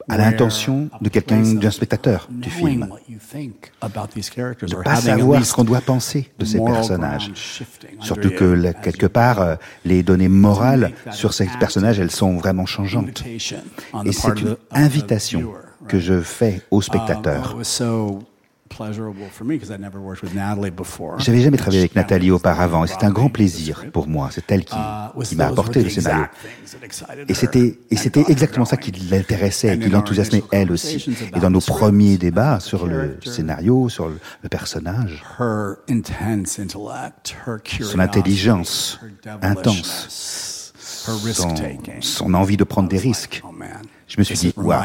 [0.09, 2.87] à l'intention de quelqu'un, d'un spectateur du film.
[3.33, 7.31] Ne pas savoir ce qu'on doit penser de ces personnages.
[7.99, 13.23] Surtout que, quelque part, euh, les données morales sur ces personnages, elles sont vraiment changeantes.
[13.25, 15.53] Et c'est une invitation
[15.87, 17.57] que je fais aux spectateurs.
[21.19, 24.29] J'avais jamais travaillé avec Nathalie auparavant et c'est un grand plaisir pour moi.
[24.31, 26.25] C'est elle qui, uh, qui m'a apporté le scénario.
[27.27, 31.05] Et c'était, et c'était exactement ça qui l'intéressait et qui l'enthousiasmait elle aussi.
[31.35, 35.23] Et dans nos premiers débats sur le scénario, sur le personnage,
[37.81, 38.99] son intelligence
[39.41, 40.52] intense,
[41.33, 41.55] son,
[41.99, 43.43] son envie de prendre des risques,
[44.07, 44.83] je me suis dit, waouh,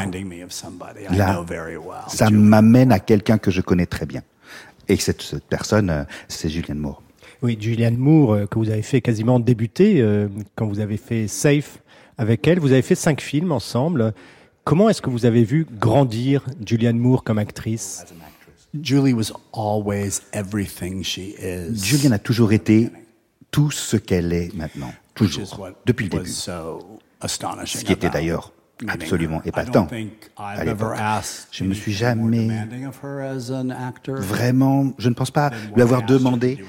[1.11, 1.45] là,
[2.07, 4.21] ça m'amène à quelqu'un que je connais très bien.
[4.87, 7.01] Et cette, cette personne, euh, c'est Julianne Moore.
[7.43, 11.27] Oui, Julianne Moore, euh, que vous avez fait quasiment débuter euh, quand vous avez fait
[11.27, 11.77] Safe
[12.17, 12.59] avec elle.
[12.59, 14.13] Vous avez fait cinq films ensemble.
[14.63, 18.03] Comment est-ce que vous avez vu grandir Julianne Moore comme actrice?
[18.81, 21.83] Julie was always everything she is.
[21.83, 22.89] Julianne a toujours été
[23.51, 24.91] tout ce qu'elle est maintenant,
[25.27, 26.29] toujours, depuis le début.
[26.29, 28.53] Ce qui était d'ailleurs
[28.87, 29.87] absolument épatant
[30.37, 30.97] à l'époque.
[31.51, 32.47] Je ne me suis jamais
[34.07, 36.63] vraiment, je ne pense pas lui avoir demandé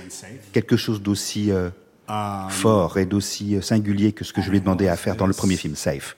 [0.52, 1.70] quelque chose d'aussi euh,
[2.08, 5.16] um, fort et d'aussi euh, singulier que ce que je lui ai demandé à faire
[5.16, 6.16] dans le premier film, Safe.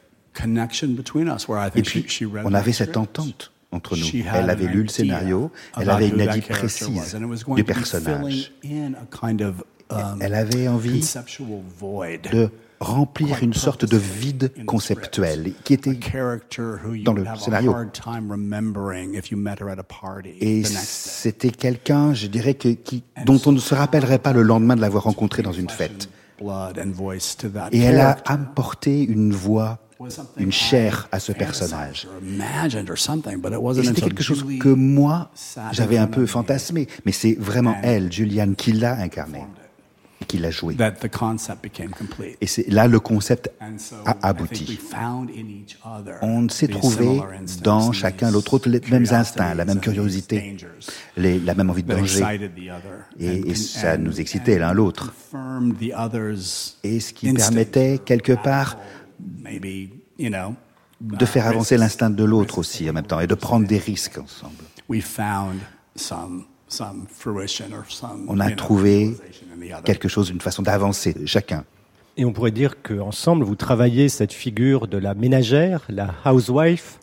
[1.75, 2.07] Et puis,
[2.45, 4.07] on avait cette entente entre nous.
[4.33, 7.17] Elle avait lu le scénario, elle avait une idée précise
[7.55, 8.53] du personnage.
[10.21, 11.01] Elle avait envie
[12.33, 12.51] de
[12.83, 15.99] remplir une sorte de vide conceptuel qui était
[17.05, 17.75] dans le scénario.
[20.41, 24.77] Et c'était quelqu'un, je dirais, que, qui, dont on ne se rappellerait pas le lendemain
[24.77, 26.09] de l'avoir rencontré dans une fête.
[27.71, 29.79] Et elle a apporté une voix
[30.37, 32.09] une chair à ce personnage.
[33.85, 35.31] C'était quelque chose que moi,
[35.71, 39.45] j'avais un peu fantasmé, mais c'est vraiment elle, Julianne, qui l'a incarné
[40.25, 40.77] qu'il a joué.
[42.41, 43.51] Et c'est là le concept
[44.05, 44.79] a abouti.
[46.23, 47.21] On s'est trouvé
[47.63, 50.57] dans chacun l'autre, les mêmes instincts, la même curiosité,
[51.17, 52.25] les, la même envie de danger.
[53.19, 55.13] Et, et ça nous excitait l'un l'autre.
[56.83, 58.79] Et ce qui permettait quelque part
[61.01, 64.19] de faire avancer l'instinct de l'autre aussi en même temps et de prendre des risques
[64.19, 64.65] ensemble.
[68.29, 69.17] On a trouvé
[69.85, 71.65] quelque chose, une façon d'avancer chacun.
[72.17, 76.99] Et on pourrait dire qu'ensemble, vous travaillez cette figure de la ménagère, la housewife.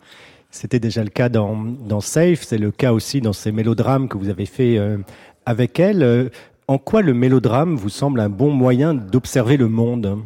[0.52, 4.18] C'était déjà le cas dans, dans Safe, c'est le cas aussi dans ces mélodrames que
[4.18, 4.98] vous avez fait euh,
[5.46, 6.02] avec elle.
[6.02, 6.28] Euh,
[6.68, 10.22] en quoi le mélodrame vous semble un bon moyen d'observer le monde,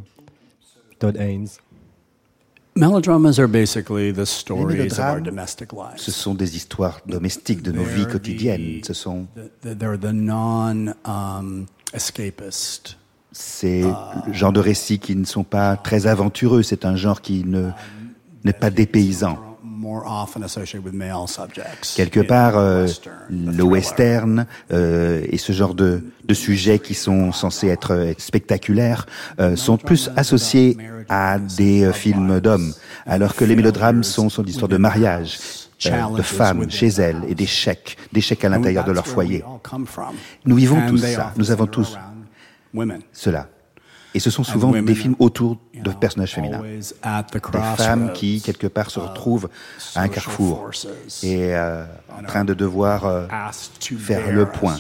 [0.99, 1.49] Todd Haynes?
[4.69, 5.31] Les mélodrames,
[5.97, 8.81] ce sont des histoires domestiques de nos vies quotidiennes.
[8.85, 9.27] Ce sont
[13.35, 13.83] c'est
[14.27, 16.63] le genre de récits qui ne sont pas très aventureux.
[16.63, 17.71] C'est un genre qui ne
[18.45, 19.54] n'est pas dépaysant.
[21.97, 22.87] Quelque part, euh,
[23.31, 29.07] le western euh, et ce genre de, de sujets qui sont censés être, spectaculaires
[29.41, 30.77] euh, sont plus associés
[31.09, 32.73] à des films d'hommes,
[33.07, 35.39] alors que les mélodrames sont, sont d'histoires de mariage,
[36.17, 39.45] de femmes chez elles et d'échecs, d'échecs à l'intérieur de leur foyer.
[40.45, 41.99] Nous vivons tous ça, nous avons tous
[43.13, 43.49] cela.
[44.15, 46.63] Et ce sont souvent des films autour de personnages féminins.
[46.63, 49.49] Des femmes qui, quelque part, se retrouvent
[49.97, 50.71] à un carrefour
[51.23, 51.85] et euh,
[52.17, 53.27] en train de devoir euh,
[53.81, 54.77] faire le point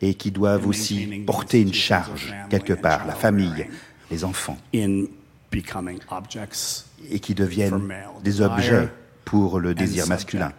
[0.00, 3.68] et qui doivent aussi porter une charge, quelque part, la famille,
[4.10, 5.08] les enfants, et
[7.20, 7.92] qui deviennent
[8.24, 8.88] des objets
[9.26, 10.52] pour le désir masculin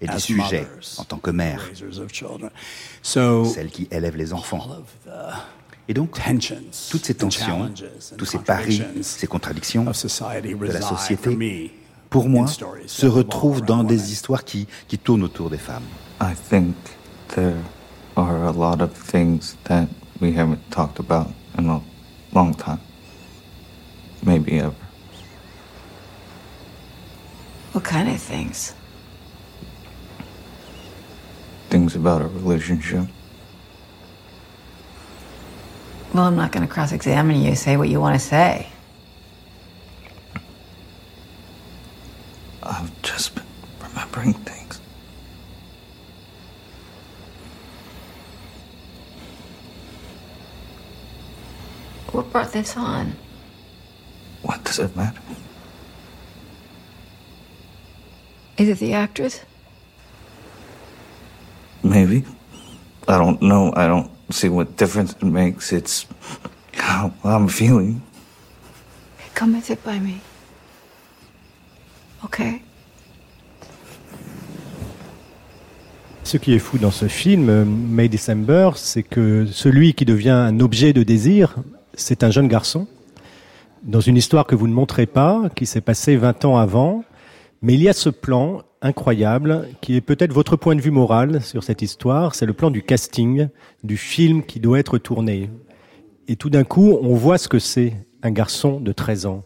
[0.00, 1.68] et des sujets en tant que mère,
[3.02, 4.68] celles qui élèvent les enfants.
[5.88, 6.20] Et donc,
[6.90, 7.72] toutes ces tensions,
[8.18, 11.72] tous ces paris, ces contradictions de la société,
[12.10, 12.46] pour moi,
[12.86, 15.84] se retrouvent dans des histoires qui, qui tournent autour des femmes.
[16.20, 16.74] I think
[17.34, 17.56] there
[18.16, 19.86] are a lot of things that
[20.20, 21.80] we haven't talked about in a
[22.34, 22.80] long time.
[24.22, 24.74] Maybe ever.
[27.72, 28.74] What kind of things?
[31.70, 33.06] Things about our relationship.
[36.14, 37.54] Well, I'm not going to cross examine you.
[37.54, 38.68] Say what you want to say.
[42.62, 43.44] I've just been
[43.80, 44.80] remembering things.
[52.12, 53.12] What brought this on?
[54.42, 55.20] What does it matter?
[58.56, 59.42] Is it the actress?
[61.82, 62.24] Maybe.
[63.06, 63.72] I don't know.
[63.76, 65.72] I don't see what difference it makes.
[65.72, 66.06] It's
[66.74, 68.00] how I'm feeling.
[69.34, 70.20] Come and sit by me.
[72.24, 72.62] Okay?
[76.24, 80.60] Ce qui est fou dans ce film, May December, c'est que celui qui devient un
[80.60, 81.56] objet de désir,
[81.94, 82.86] c'est un jeune garçon,
[83.82, 87.04] dans une histoire que vous ne montrez pas, qui s'est passée 20 ans avant.
[87.62, 91.42] Mais il y a ce plan incroyable, qui est peut-être votre point de vue moral
[91.42, 93.48] sur cette histoire, c'est le plan du casting
[93.82, 95.50] du film qui doit être tourné.
[96.28, 99.44] Et tout d'un coup, on voit ce que c'est un garçon de 13 ans.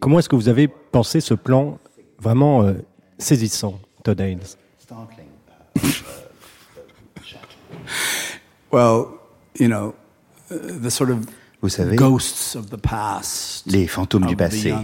[0.00, 1.78] Comment est-ce que vous avez pensé ce plan
[2.18, 2.74] vraiment euh,
[3.18, 4.40] saisissant, Todd Haynes?
[11.62, 11.96] Vous savez,
[13.66, 14.74] les fantômes du passé,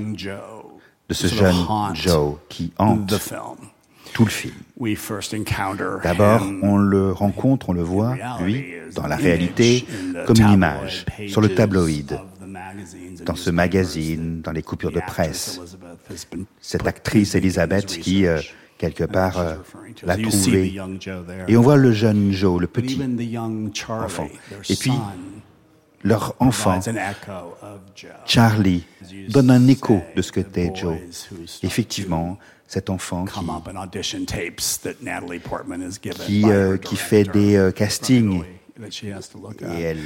[1.11, 1.57] de ce jeune
[1.94, 3.12] Joe qui hante
[4.12, 4.55] tout le film.
[6.03, 9.85] D'abord, on le rencontre, on le voit, lui, dans la réalité,
[10.27, 12.18] comme une image, sur le tabloïd,
[13.25, 15.61] dans ce magazine, dans les coupures de presse.
[16.61, 18.40] Cette actrice Elizabeth qui, euh,
[18.79, 19.55] quelque part, euh,
[20.05, 20.81] l'a trouvée.
[21.49, 23.01] Et on voit le jeune Joe, le petit
[23.88, 24.29] enfant.
[24.68, 24.92] Et puis,
[26.03, 26.81] leur enfant,
[28.27, 28.85] Charlie,
[29.29, 30.97] donne un écho de ce que était Joe.
[31.63, 33.33] Effectivement, cet enfant qui,
[36.27, 38.45] qui, euh, qui fait des euh, castings
[39.63, 39.99] et elle,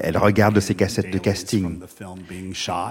[0.00, 1.80] elle, regarde ces cassettes de casting.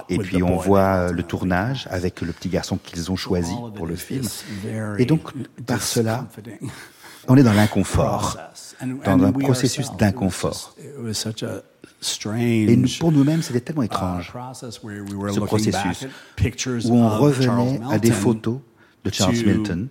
[0.09, 3.95] Et puis on voit le tournage avec le petit garçon qu'ils ont choisi pour le
[3.95, 4.27] film.
[4.99, 5.31] Et donc,
[5.65, 6.27] par cela,
[7.27, 8.37] on est dans l'inconfort,
[9.05, 10.75] dans un processus d'inconfort.
[12.37, 16.07] Et pour nous-mêmes, c'était tellement étrange, ce processus,
[16.85, 18.59] où on revenait à des photos
[19.03, 19.87] de Charles Milton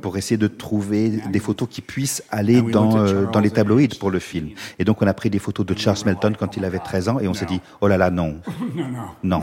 [0.00, 4.10] pour essayer de trouver des photos qui puissent aller dans, euh, dans les tabloïds pour
[4.10, 4.50] le film.
[4.78, 7.20] Et donc on a pris des photos de Charles Milton quand il avait 13 ans
[7.20, 8.40] et on s'est dit, oh là là, non.
[9.22, 9.42] Non.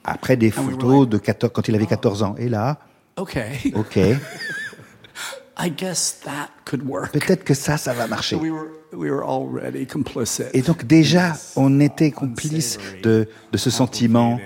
[0.04, 2.36] Après des photos de 14, quand il avait 14 ans.
[2.38, 2.80] Et là,
[3.18, 3.38] OK.
[3.76, 4.00] OK.
[7.12, 8.38] Peut-être que ça, ça va marcher.
[10.54, 14.40] Et donc déjà, on était complice de, de ce sentiment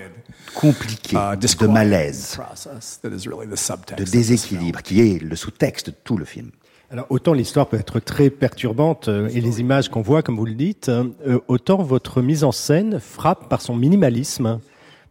[0.54, 2.38] compliqué, uh, de malaise,
[3.02, 6.50] de déséquilibre, qui est le sous-texte de tout le film.
[6.90, 10.46] Alors autant l'histoire peut être très perturbante euh, et les images qu'on voit, comme vous
[10.46, 14.60] le dites, euh, autant votre mise en scène frappe par son minimalisme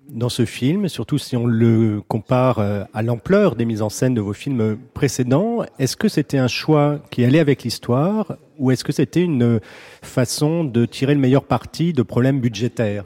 [0.10, 4.14] dans ce film, surtout si on le compare euh, à l'ampleur des mises en scène
[4.14, 5.66] de vos films précédents.
[5.80, 9.60] Est-ce que c'était un choix qui allait avec l'histoire ou est-ce que c'était une
[10.01, 13.03] façon de tirer le meilleur parti de problèmes budgétaires?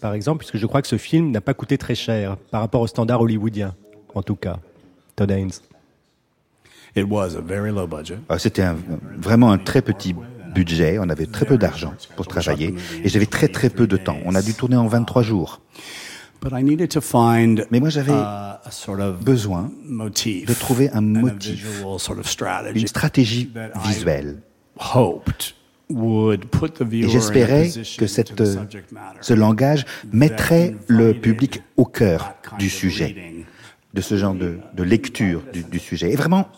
[0.00, 2.80] Par exemple, puisque je crois que ce film n'a pas coûté très cher par rapport
[2.80, 3.74] aux standards hollywoodiens,
[4.14, 4.58] en tout cas.
[5.16, 5.50] Todd Haynes.
[8.28, 8.64] Ah, c'était
[9.16, 10.14] vraiment un très petit
[10.54, 12.74] budget, on avait très peu d'argent pour travailler
[13.04, 14.18] et j'avais très très peu de temps.
[14.24, 15.60] On a dû tourner en 23 jours.
[16.42, 18.12] Mais moi j'avais
[19.20, 21.82] besoin de trouver un motif,
[22.74, 23.50] une stratégie
[23.84, 24.38] visuelle.
[26.92, 27.68] Et j'espérais
[27.98, 28.42] que cette,
[29.20, 33.44] ce langage mettrait le public au cœur du sujet,
[33.92, 36.12] de ce genre de, de lecture du, du sujet.
[36.12, 36.48] Et vraiment,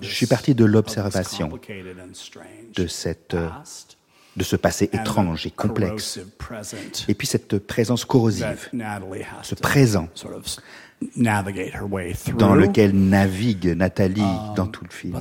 [0.00, 1.50] je suis parti de l'observation
[2.74, 3.36] de cette
[4.36, 6.20] de ce passé étrange et complexe.
[7.08, 8.70] Et puis cette présence corrosive,
[9.42, 10.08] ce présent
[12.38, 14.22] dans lequel navigue Nathalie
[14.56, 15.20] dans tout le film.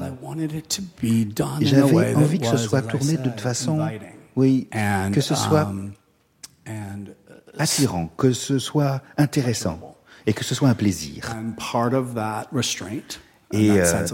[1.62, 3.88] J'avais envie que ce soit tourné de façon,
[4.36, 4.70] oui,
[5.12, 5.72] que ce soit
[7.58, 11.36] attirant, que ce soit intéressant et que ce soit un plaisir.
[13.54, 14.06] Et, euh,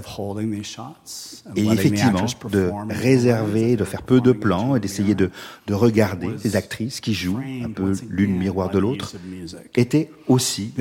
[1.55, 5.29] et effectivement, de réserver, de faire peu de plans et d'essayer de,
[5.67, 9.13] de regarder ces actrices qui jouent un peu l'une miroir de l'autre,
[9.75, 10.73] était aussi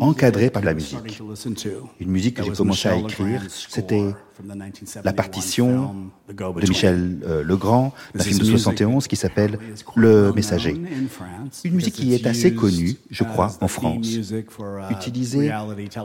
[0.00, 1.22] encadré par la musique.
[2.00, 4.04] Une musique que j'ai commencé à écrire, c'était
[5.04, 5.94] la partition
[6.28, 9.58] de Michel euh, Legrand d'un film de 71 qui s'appelle
[9.94, 10.76] Le Messager.
[11.64, 14.06] Une musique qui est assez connue, je crois, en France,
[14.90, 15.50] utilisée,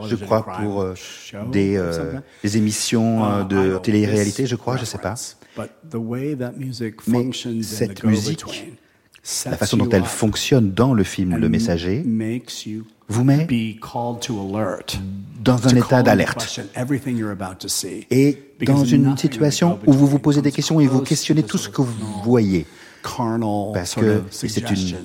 [0.08, 0.94] je crois, pour euh,
[1.52, 5.16] des, euh, des, émissions de télé-réalité, je crois, je ne sais pas.
[7.08, 8.74] Mais cette musique,
[9.46, 12.04] la façon dont elle fonctionne dans le film Le Messager,
[13.10, 13.48] vous met
[15.44, 16.62] dans un état d'alerte
[18.12, 21.70] et dans une situation où vous vous posez des questions et vous questionnez tout ce
[21.70, 22.66] que vous voyez.
[23.74, 24.96] Parce que c'est une,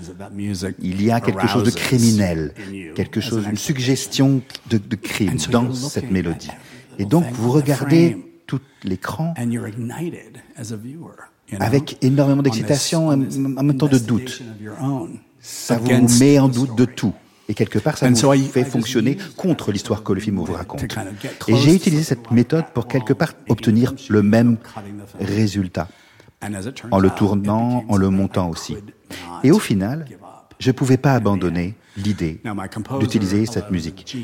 [0.81, 2.53] il y a quelque chose de criminel,
[2.95, 6.51] quelque chose, une suggestion de, de crime dans cette mélodie.
[6.99, 9.35] Et donc vous regardez tout l'écran
[11.61, 14.43] avec énormément d'excitation, en même temps de doute.
[15.41, 17.15] Ça vous met en doute de tout.
[17.49, 20.85] Et quelque part, ça vous fait fonctionner contre l'histoire que le film vous raconte.
[21.49, 24.57] Et j'ai utilisé cette méthode pour quelque part obtenir le même
[25.21, 25.89] résultat,
[26.91, 28.77] en le tournant, en le montant aussi.
[29.43, 30.07] Et au final,
[30.59, 32.41] je ne pouvais pas abandonner l'idée
[32.99, 34.17] d'utiliser cette musique.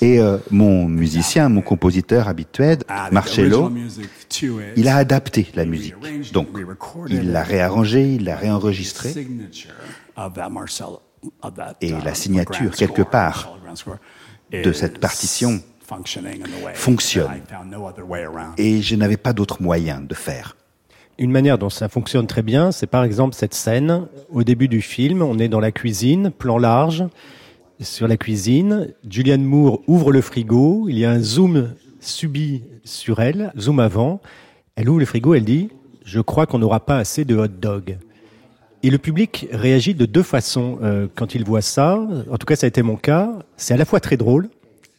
[0.00, 2.78] Et euh, mon musicien, mon compositeur habituel,
[3.10, 3.72] Marcello,
[4.76, 5.94] il a adapté la musique.
[6.32, 6.48] Donc,
[7.08, 9.14] il l'a réarrangée, il l'a réenregistrée.
[11.80, 13.58] Et la signature, quelque part,
[14.52, 15.60] de cette partition
[16.74, 17.28] fonctionne.
[18.56, 20.56] Et je n'avais pas d'autre moyen de faire.
[21.18, 24.80] Une manière dont ça fonctionne très bien, c'est par exemple cette scène au début du
[24.80, 25.22] film.
[25.22, 27.04] On est dans la cuisine, plan large,
[27.80, 28.94] sur la cuisine.
[29.08, 30.86] Julianne Moore ouvre le frigo.
[30.88, 34.20] Il y a un zoom subi sur elle, zoom avant.
[34.76, 35.70] Elle ouvre le frigo, elle dit
[36.04, 37.98] Je crois qu'on n'aura pas assez de hot dog.
[38.82, 41.98] Et le public réagit de deux façons euh, quand il voit ça.
[42.30, 43.30] En tout cas, ça a été mon cas.
[43.56, 44.48] C'est à la fois très drôle,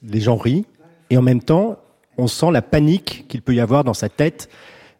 [0.03, 0.65] les gens rient,
[1.09, 1.77] et en même temps,
[2.17, 4.49] on sent la panique qu'il peut y avoir dans sa tête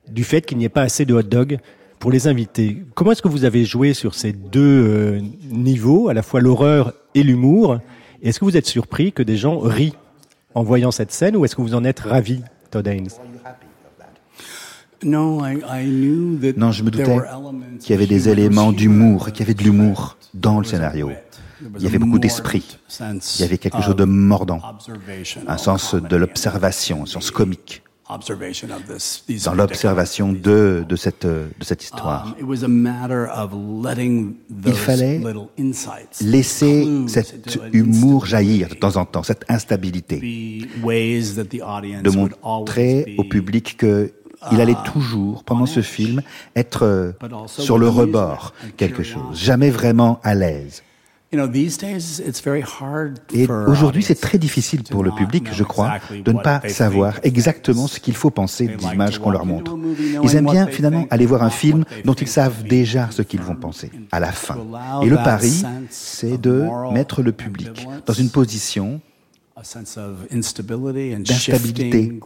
[0.08, 1.60] du fait qu'il n'y ait pas assez de hot dog
[2.00, 2.78] pour les invités.
[2.96, 5.22] Comment est-ce que vous avez joué sur ces deux euh,
[5.52, 7.80] niveaux, à la fois l'horreur et l'humour?
[8.24, 9.96] Est-ce que vous êtes surpris que des gens rient
[10.56, 13.10] en voyant cette scène, ou est-ce que vous en êtes ravi, Todd Haynes?
[15.04, 17.18] Non, je me doutais
[17.80, 21.12] qu'il y avait des éléments d'humour, qu'il y avait de l'humour dans le scénario.
[21.78, 22.78] Il y avait beaucoup d'esprit.
[23.00, 24.62] Il y avait quelque chose de mordant,
[25.48, 27.84] un sens de l'observation, un sens comique
[29.46, 32.36] dans l'observation de, de, cette, de cette histoire.
[32.40, 32.46] Il
[34.74, 35.22] fallait
[36.22, 44.12] laisser cet humour jaillir de temps en temps, cette instabilité, de montrer au public que
[44.52, 46.22] il allait toujours, pendant ce film,
[46.56, 47.12] être euh,
[47.48, 50.84] sur le rebord quelque chose, jamais vraiment à l'aise.
[51.32, 51.38] Et
[53.68, 58.00] aujourd'hui, c'est très difficile pour le public, je crois, de ne pas savoir exactement ce
[58.00, 59.78] qu'il faut penser des images qu'on leur montre.
[60.24, 63.56] Ils aiment bien, finalement, aller voir un film dont ils savent déjà ce qu'ils vont
[63.56, 64.58] penser, à la fin.
[65.04, 69.00] Et le pari, c'est de mettre le public dans une position
[70.30, 72.20] d'instabilité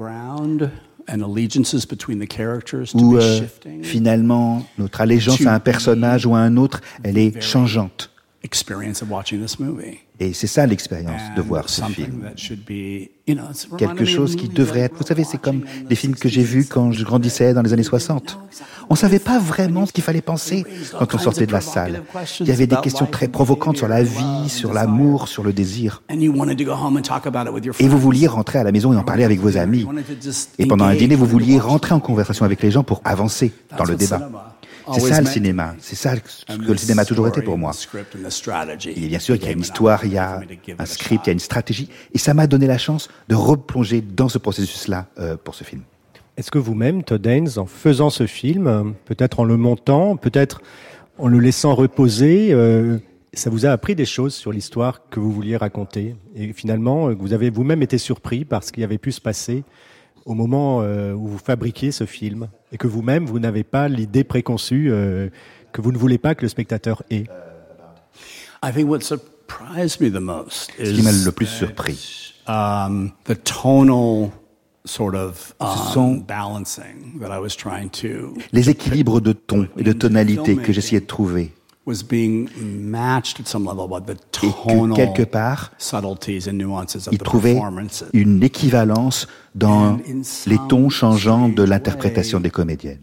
[2.95, 3.41] où euh,
[3.81, 8.11] finalement notre allégeance à un personnage ou à un autre, elle est changeante.
[10.23, 12.29] Et c'est ça l'expérience de voir ce film.
[13.77, 16.93] Quelque chose qui devrait être, vous savez, c'est comme les films que j'ai vus quand
[16.93, 18.39] je grandissais dans les années 60.
[18.89, 20.65] On savait pas vraiment ce qu'il fallait penser
[20.97, 22.03] quand on sortait de la salle.
[22.39, 26.01] Il y avait des questions très provocantes sur la vie, sur l'amour, sur le désir.
[26.09, 26.27] Et
[27.87, 29.85] vous vouliez rentrer à la maison et en parler avec vos amis.
[30.57, 33.83] Et pendant un dîner, vous vouliez rentrer en conversation avec les gens pour avancer dans
[33.83, 34.52] le débat.
[34.93, 35.75] C'est ça le cinéma.
[35.79, 37.71] C'est ça que le cinéma a toujours été pour moi.
[38.85, 40.41] Et bien sûr, il y a une histoire, il y a
[40.77, 41.89] un script, il y a une stratégie.
[42.13, 45.81] Et ça m'a donné la chance de replonger dans ce processus-là euh, pour ce film.
[46.35, 50.61] Est-ce que vous-même, Todd Haynes, en faisant ce film, peut-être en le montant, peut-être
[51.19, 52.97] en le laissant reposer, euh,
[53.33, 56.15] ça vous a appris des choses sur l'histoire que vous vouliez raconter?
[56.35, 59.63] Et finalement, euh, vous avez vous-même été surpris par ce qui avait pu se passer
[60.25, 64.23] au moment euh, où vous fabriquiez ce film et que vous-même, vous, n'avez pas l'idée
[64.23, 65.29] préconçue euh,
[65.71, 67.25] que vous ne voulez pas que le spectateur ait.
[68.63, 73.11] Ce qui m'a le plus surpris, um,
[74.85, 76.25] ce sont
[78.51, 81.53] les équilibres de ton et de tonalité que j'essayais de trouver
[81.85, 82.45] et que
[84.95, 85.71] quelque part,
[87.11, 87.61] il trouvait
[88.13, 89.97] une équivalence dans
[90.47, 92.99] les tons changeants de l'interprétation des comédiennes.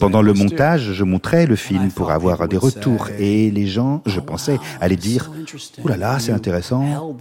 [0.00, 4.18] Pendant le montage, je montrais le film pour avoir des retours et les gens, je
[4.18, 5.30] pensais, allaient dire
[5.84, 7.14] «Oh là là, c'est intéressant.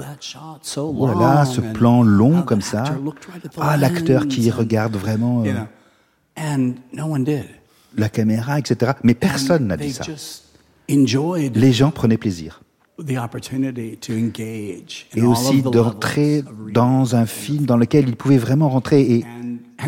[0.76, 2.84] Oh là là, ce plan long comme ça.
[3.60, 5.44] Ah, l'acteur qui regarde vraiment.
[5.46, 5.54] Euh,»
[7.96, 8.94] la caméra, etc.
[9.04, 10.04] Mais personne n'a dit ça.
[10.88, 12.62] Les gens prenaient plaisir.
[15.16, 19.26] Et aussi d'entrer dans un film dans lequel ils pouvaient vraiment rentrer et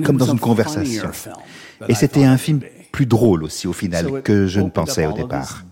[0.03, 1.09] comme dans une conversation.
[1.87, 2.61] Et c'était un film
[2.93, 5.63] plus drôle aussi au final que je ne pensais au départ.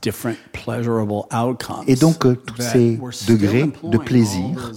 [1.87, 4.71] Et donc euh, tous ces degrés de plaisir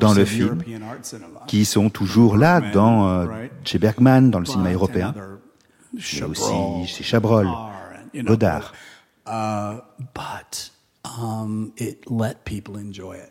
[0.00, 0.58] dans le film
[1.46, 3.26] qui sont toujours là dans euh,
[3.64, 5.14] chez Bergman dans le cinéma européen
[5.94, 7.48] mais aussi chez Chabrol,
[8.14, 8.72] Godard.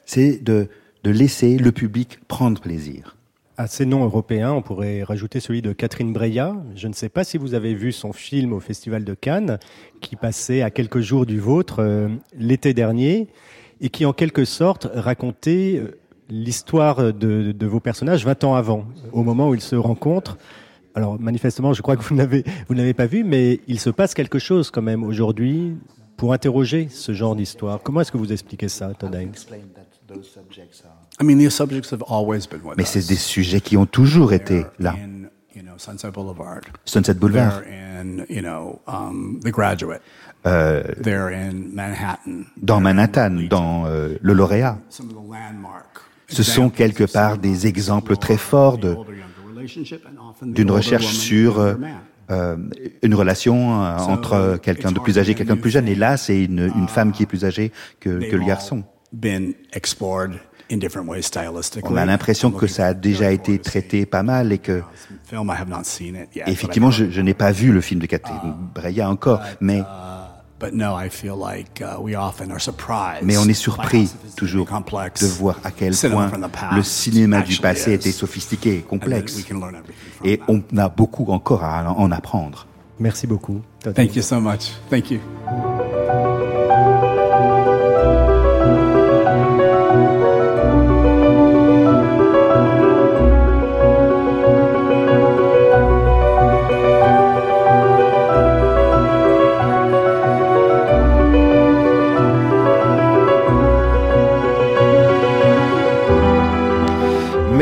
[0.05, 0.69] C'est de,
[1.03, 3.17] de laisser le public prendre plaisir.
[3.55, 6.55] À ces noms européens, on pourrait rajouter celui de Catherine Breillat.
[6.75, 9.59] Je ne sais pas si vous avez vu son film au Festival de Cannes,
[10.01, 13.27] qui passait à quelques jours du vôtre euh, l'été dernier,
[13.79, 15.99] et qui en quelque sorte racontait euh,
[16.29, 20.39] l'histoire de, de, vos personnages 20 ans avant, au moment où ils se rencontrent
[20.95, 24.13] alors manifestement, je crois que vous n'avez vous n'avez pas vu, mais il se passe
[24.13, 25.75] quelque chose quand même aujourd'hui
[26.17, 27.81] pour interroger ce genre d'histoire.
[27.81, 29.17] Comment est-ce que vous expliquez ça, Todd
[32.77, 34.95] Mais c'est des sujets qui ont toujours été là.
[35.77, 36.61] Sunset Boulevard.
[36.85, 37.61] Sunset Boulevard.
[38.87, 39.39] Um,
[40.45, 40.83] euh,
[42.57, 44.77] dans Manhattan, dans euh, le lauréat.
[46.27, 48.95] Ce sont quelque part des exemples très forts de,
[50.41, 51.75] d'une recherche sur euh,
[52.31, 52.57] euh,
[53.01, 55.87] une relation euh, entre quelqu'un de plus âgé et quelqu'un de plus jeune.
[55.87, 58.83] Et là, c'est une, une, femme qui est plus âgée que, que le garçon.
[61.83, 64.81] On a l'impression que ça a déjà été traité pas mal et que
[66.47, 70.22] effectivement, je, je n'ai pas vu le film de Catherine uh, Breillat encore, mais Uh,
[73.23, 76.31] Mais on est surpris toujours de voir à quel point
[76.75, 79.43] le cinéma du passé était sophistiqué et complexe.
[80.23, 82.67] Et on a beaucoup encore à en apprendre.
[82.99, 83.61] Merci beaucoup.
[83.95, 84.71] Thank you so much.
[84.89, 85.19] Thank you.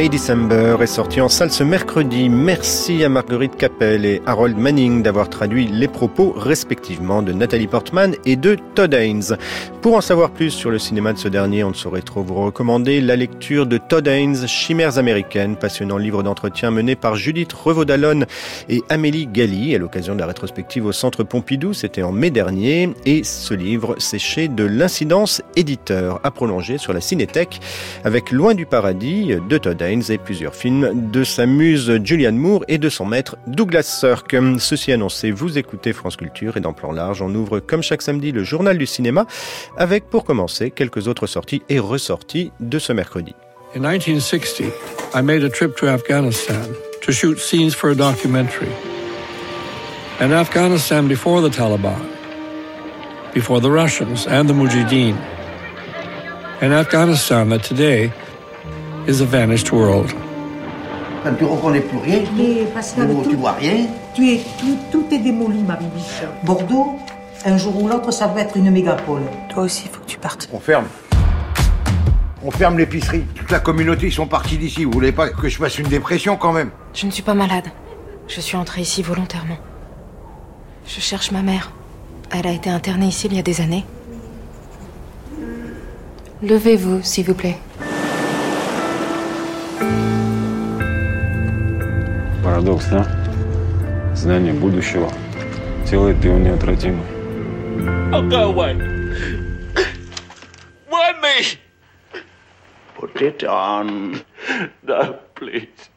[0.09, 2.27] December est sorti en salle ce mercredi.
[2.27, 8.15] Merci à Marguerite Capel et Harold Manning d'avoir traduit les propos respectivement de Nathalie Portman
[8.25, 9.37] et de Todd Haynes.
[9.81, 12.35] Pour en savoir plus sur le cinéma de ce dernier, on ne saurait trop vous
[12.35, 18.25] recommander la lecture de Todd Haynes, Chimères américaines, passionnant livre d'entretien mené par Judith Revaudalon
[18.69, 22.89] et Amélie Galli à l'occasion de la rétrospective au Centre Pompidou, c'était en mai dernier,
[23.05, 27.59] et ce livre séché de l'incidence éditeur à prolonger sur la Cinétech
[28.03, 32.63] avec Loin du paradis de Todd Haynes et plusieurs films de sa muse Julianne Moore
[32.69, 34.33] et de son maître Douglas Sirk.
[34.57, 38.31] Ceci annoncé, vous écoutez France Culture et dans Plan Large, on ouvre comme chaque samedi
[38.31, 39.25] le journal du cinéma
[39.77, 43.35] avec pour commencer quelques autres sorties et ressorties de ce mercredi.
[43.75, 44.71] In 1960,
[45.13, 48.71] I made a trip to Afghanistan to shoot scenes for a documentary.
[50.21, 51.99] In Afghanistan before the Taliban,
[53.33, 55.17] before the Russians and the Mujahideen.
[56.61, 58.13] And Afghanistan that today
[59.07, 60.11] is a vanished world.
[61.23, 62.21] Quand tu reconnais plus rien,
[62.73, 63.87] Pascal, tout, tu vois rien.
[64.13, 66.23] Tu es, tout, tout est démoli, ma bibiche.
[66.43, 66.95] Bordeaux,
[67.45, 69.21] un jour ou l'autre, ça va être une mégapole.
[69.49, 70.49] Toi aussi, il faut que tu partes.
[70.51, 70.85] On ferme.
[72.43, 73.23] On ferme l'épicerie.
[73.35, 74.83] Toute la communauté, ils sont partis d'ici.
[74.83, 76.71] Vous voulez pas que je fasse une dépression quand même?
[76.93, 77.65] Je ne suis pas malade.
[78.27, 79.57] Je suis entrée ici volontairement.
[80.87, 81.71] Je cherche ma mère.
[82.31, 83.85] Elle a été internée ici il y a des années.
[86.41, 87.57] Levez-vous, s'il vous plaît.
[92.42, 93.06] Парадокс, да?
[94.14, 95.10] Знание будущего
[95.84, 97.04] делает его неотвратимым.
[98.12, 98.74] I'll go away.
[100.88, 101.58] Why me?
[102.98, 104.22] Put it on.
[104.82, 105.90] No, please.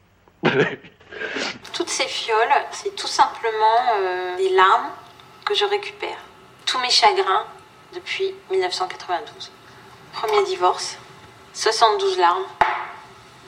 [1.72, 4.90] Toutes ces fioles, c'est tout simplement euh, des larmes
[5.44, 6.18] que je récupère.
[6.66, 7.44] Tous mes chagrins
[7.94, 9.50] depuis 1992.
[10.12, 10.98] Premier divorce,
[11.52, 12.44] 72 larmes.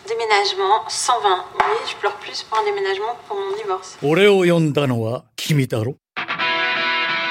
[0.07, 1.45] Déménagement, 120.
[1.59, 3.97] Oui, je pleure plus pour un déménagement que pour mon divorce.
[4.01, 5.97] 俺を呼んだのは君だろ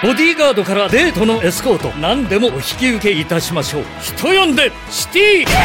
[0.03, 5.63] ボディーガードからデートのエスコート何でもお引き受けいたしましょう人呼んでシティダメか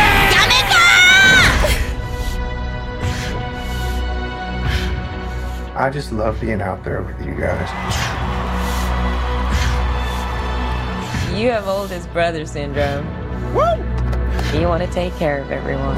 [5.76, 7.70] I just love being out there with you guys.
[11.36, 13.06] You have oldest brother syndrome.
[13.56, 13.64] Woo!
[14.54, 15.98] You want to take care of everyone.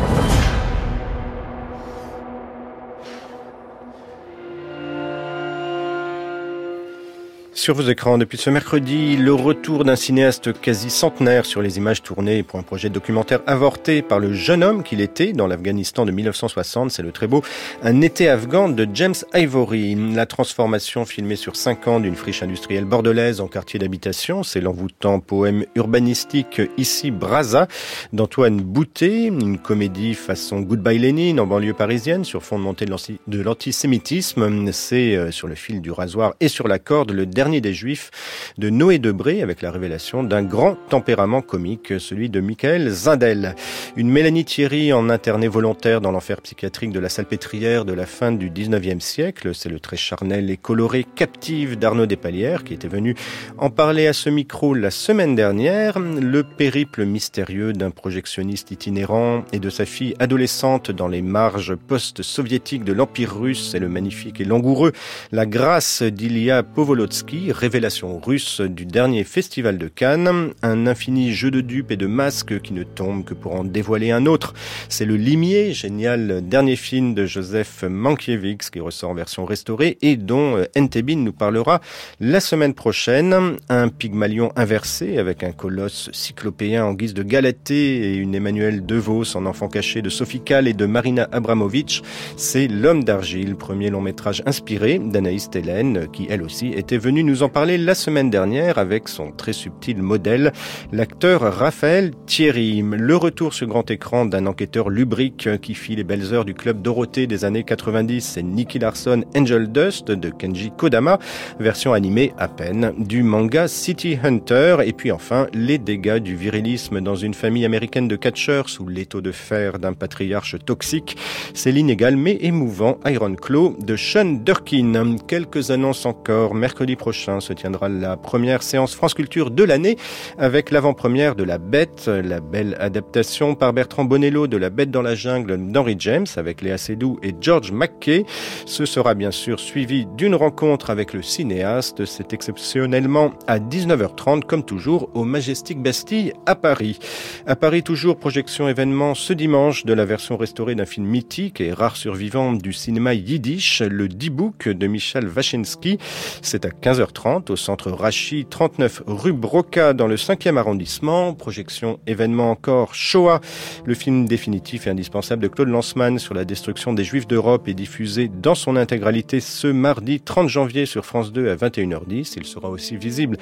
[7.55, 12.01] Sur vos écrans depuis ce mercredi, le retour d'un cinéaste quasi centenaire sur les images
[12.01, 16.11] tournées pour un projet documentaire avorté par le jeune homme qu'il était dans l'Afghanistan de
[16.11, 16.89] 1960.
[16.89, 17.43] C'est le très beau
[17.83, 19.95] Un été afghan de James Ivory.
[20.15, 24.41] La transformation filmée sur cinq ans d'une friche industrielle bordelaise en quartier d'habitation.
[24.41, 27.67] C'est l'envoûtant poème urbanistique Ici Braza
[28.13, 29.27] d'Antoine Boutet.
[29.27, 34.71] Une comédie façon Goodbye Lénine en banlieue parisienne sur fond de montée de l'antisémitisme.
[34.71, 38.09] C'est euh, sur le fil du rasoir et sur la corde le dernier des Juifs
[38.57, 43.55] de Noé Debré avec la révélation d'un grand tempérament comique, celui de Michael Zindel.
[43.97, 48.31] Une Mélanie Thierry en interné volontaire dans l'enfer psychiatrique de la Salpêtrière de la fin
[48.31, 49.53] du 19e siècle.
[49.53, 53.13] C'est le très charnel et coloré captive d'Arnaud Despalières qui était venu
[53.57, 55.99] en parler à ce micro la semaine dernière.
[55.99, 62.85] Le périple mystérieux d'un projectionniste itinérant et de sa fille adolescente dans les marges post-soviétiques
[62.85, 64.93] de l'Empire russe et le magnifique et langoureux
[65.33, 71.61] La grâce d'Ilya Povolotsky révélation russe du dernier festival de Cannes, un infini jeu de
[71.61, 74.53] dupes et de masques qui ne tombe que pour en dévoiler un autre.
[74.89, 80.15] C'est le Limier, génial dernier film de Joseph Mankiewicz qui ressort en version restaurée et
[80.15, 81.81] dont euh, Entebin nous parlera
[82.19, 83.57] la semaine prochaine.
[83.69, 89.35] Un Pygmalion inversé avec un colosse cyclopéen en guise de Galatée et une Emmanuel DeVos
[89.35, 92.03] en enfant caché de Sophie et de Marina Abramovic.
[92.37, 97.41] C'est L'homme d'argile, premier long métrage inspiré d'Anaïs Tellen qui elle aussi était venue nous
[97.41, 100.51] en parler la semaine dernière avec son très subtil modèle,
[100.91, 102.83] l'acteur Raphaël Thierry.
[102.83, 106.81] Le retour sur grand écran d'un enquêteur lubrique qui fit les belles heures du club
[106.81, 111.17] Dorothée des années 90, c'est Nicky Larson Angel Dust de Kenji Kodama,
[111.59, 116.99] version animée à peine du manga City Hunter, et puis enfin les dégâts du virilisme
[116.99, 121.15] dans une famille américaine de catcheurs sous l'étau de fer d'un patriarche toxique,
[121.53, 125.15] c'est l'inégal mais émouvant Iron Claw de Sean Durkin.
[125.27, 129.97] Quelques annonces encore, mercredi prochain se tiendra la première séance France Culture de l'année
[130.37, 135.03] avec l'avant-première de La Bête, la belle adaptation par Bertrand Bonello de La Bête dans
[135.03, 138.25] la jungle d'Henry James avec Léa Seydoux et George McKay.
[138.65, 142.05] Ce sera bien sûr suivi d'une rencontre avec le cinéaste.
[142.05, 146.97] C'est exceptionnellement à 19h30 comme toujours au Majestic Bastille à Paris.
[147.45, 151.73] À Paris toujours projection événement ce dimanche de la version restaurée d'un film mythique et
[151.73, 155.97] rare survivant du cinéma yiddish, le D-Book de Michel Wachensky.
[156.41, 156.71] C'est à
[157.03, 161.33] 15h30 au centre Rachi, 39 rue Broca dans le 5e arrondissement.
[161.33, 163.41] Projection événement encore Shoah.
[163.85, 167.73] Le film définitif et indispensable de Claude Lanzmann sur la destruction des Juifs d'Europe est
[167.73, 172.33] diffusé dans son intégralité ce mardi 30 janvier sur France 2 à 21h10.
[172.37, 173.37] Il sera aussi visible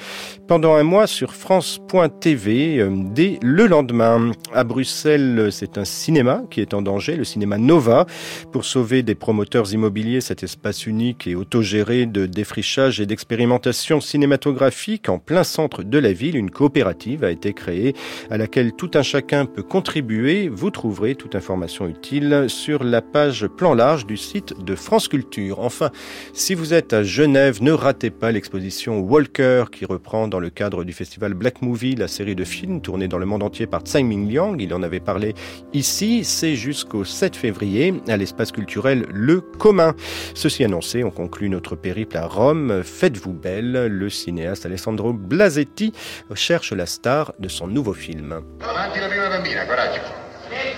[0.47, 4.31] pendant un mois sur France.tv euh, dès le lendemain.
[4.53, 8.05] À Bruxelles, c'est un cinéma qui est en danger, le cinéma Nova.
[8.51, 13.50] Pour sauver des promoteurs immobiliers cet espace unique et autogéré de défrichage et d'expérimentation
[13.99, 16.35] cinématographique en plein centre de la ville.
[16.35, 17.95] Une coopérative a été créée
[18.29, 20.49] à laquelle tout un chacun peut contribuer.
[20.49, 25.59] Vous trouverez toute information utile sur la page plan large du site de France Culture.
[25.59, 25.91] Enfin,
[26.33, 30.83] si vous êtes à Genève, ne ratez pas l'exposition Walker qui reprend dans le cadre
[30.83, 34.03] du festival Black Movie la série de films tournés dans le monde entier par Tsai
[34.03, 34.55] Ming-liang.
[34.59, 35.33] Il en avait parlé
[35.73, 36.23] ici.
[36.23, 39.95] C'est jusqu'au 7 février à l'espace culturel Le Commun.
[40.33, 42.81] Ceci annoncé, on conclut notre périple à Rome.
[42.83, 43.87] Faites-vous belle.
[43.87, 45.91] Le cinéaste Alessandro Blasetti
[46.35, 48.41] cherche la star de son nouveau film.
[48.61, 50.01] Avanti la prima bambina, coraggio.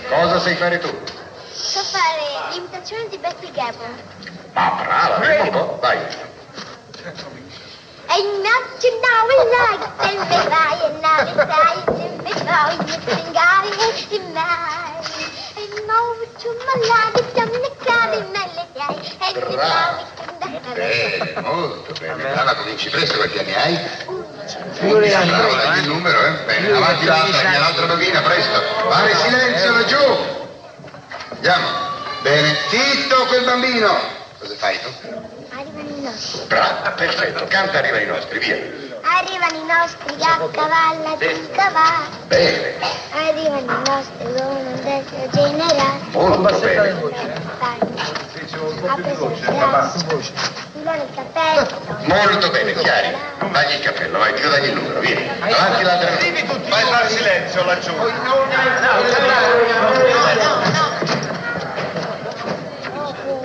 [0.08, 0.88] Cosa sai fare tu?
[1.52, 3.94] So fare l'imitazione di Betty Gabon.
[4.54, 5.98] Ah, brava, prima un po', vai.
[8.06, 12.32] And not to know it like them they buy and now it's dying in the
[12.44, 13.64] toy missing guy
[14.12, 15.23] in my and over to my lady some the cari melle dai and the Brava.
[20.74, 22.22] Bene, molto bene.
[22.22, 23.78] Brava, cominci presto, quanti anni hai?
[24.72, 26.32] Figuri Brava, il numero, eh?
[26.44, 28.62] Bene, avanti l'altra, via l'altra bambina, presto.
[28.88, 30.16] Fare silenzio laggiù.
[31.30, 31.68] Andiamo.
[32.22, 33.98] Bene, zitto quel bambino.
[34.38, 34.88] Cosa fai tu?
[35.56, 36.46] Arrivano i nostri.
[36.46, 37.46] Brava, perfetto.
[37.46, 38.83] Canta arriva i nostri, via.
[39.06, 41.50] Arrivano i nostri gattavallati sì.
[41.50, 42.16] cavalli.
[42.26, 42.74] Bene.
[43.12, 46.00] Arrivano i nostri comandanti generali.
[46.12, 46.96] Molto bene.
[48.32, 49.50] Sì, c'è un po' più di voce,
[52.04, 53.16] Molto bene, chiari.
[53.50, 55.28] Dagli il cappello, vai, giù dagli il numero, vieni.
[55.40, 56.10] Avanti l'altra.
[56.68, 57.94] Vai a fare silenzio laggiù.
[57.94, 58.14] No, no,
[60.72, 60.83] no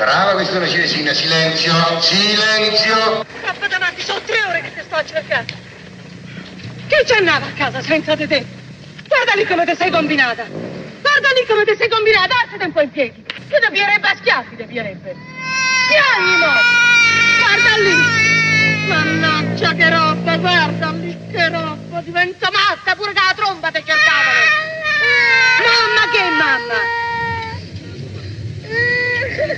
[0.05, 3.25] è una cinesina, silenzio, silenzio.
[3.41, 5.45] Scappa davanti, sono tre ore che ti sto a cercare.
[6.87, 8.45] Che ci andava a casa senza di te?
[9.07, 10.45] Guarda lì come ti sei combinata.
[10.45, 13.23] Guarda lì come ti sei combinata, alzati un po' in piedi.
[13.25, 15.15] Ti depierebbe a schiaffi, depierebbe.
[15.89, 16.53] Piani, mo!
[17.39, 18.87] Guarda lì!
[18.87, 24.39] Mannaggia che roba, guarda lì che roba, divento matta pure che la tromba ti cercavano.
[25.59, 27.07] Mamma che mamma!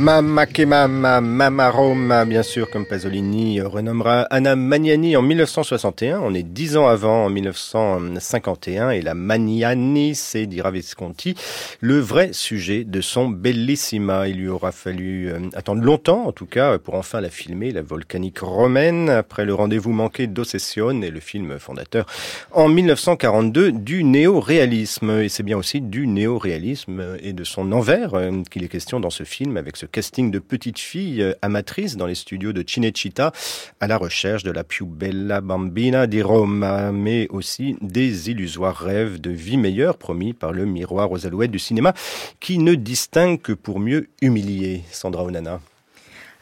[0.00, 6.20] Mamma che mamma, Roma, bien sûr, comme Pasolini renommera Anna Magnani en 1961.
[6.20, 11.34] On est dix ans avant, en 1951, et la Magnani, c'est, dira Visconti,
[11.80, 14.26] le vrai sujet de son Bellissima.
[14.26, 17.82] Il lui aura fallu euh, attendre longtemps, en tout cas, pour enfin la filmer, la
[17.82, 22.06] volcanique romaine, après le rendez-vous manqué d'Ossessione et le film fondateur
[22.52, 25.20] en 1942 du néo-réalisme.
[25.20, 29.10] Et c'est bien aussi du néo-réalisme et de son envers euh, qu'il est question dans
[29.10, 33.32] ce film, avec ce casting de petites filles euh, amatrices dans les studios de Cinecittà
[33.80, 39.20] à la recherche de la più bella bambina di Roma, mais aussi des illusoires rêves
[39.20, 41.94] de vie meilleure promis par le miroir aux alouettes du cinéma
[42.40, 45.60] qui ne distingue que pour mieux humilier Sandra Onana.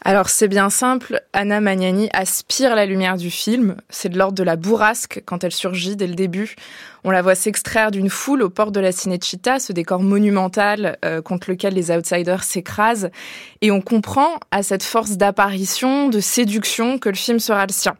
[0.01, 4.43] Alors c'est bien simple, Anna Magnani aspire la lumière du film, c'est de l'ordre de
[4.43, 6.55] la bourrasque quand elle surgit dès le début.
[7.03, 11.21] On la voit s'extraire d'une foule au port de la Cinecittà, ce décor monumental euh,
[11.21, 13.11] contre lequel les outsiders s'écrasent,
[13.61, 17.95] et on comprend à cette force d'apparition, de séduction que le film sera le sien.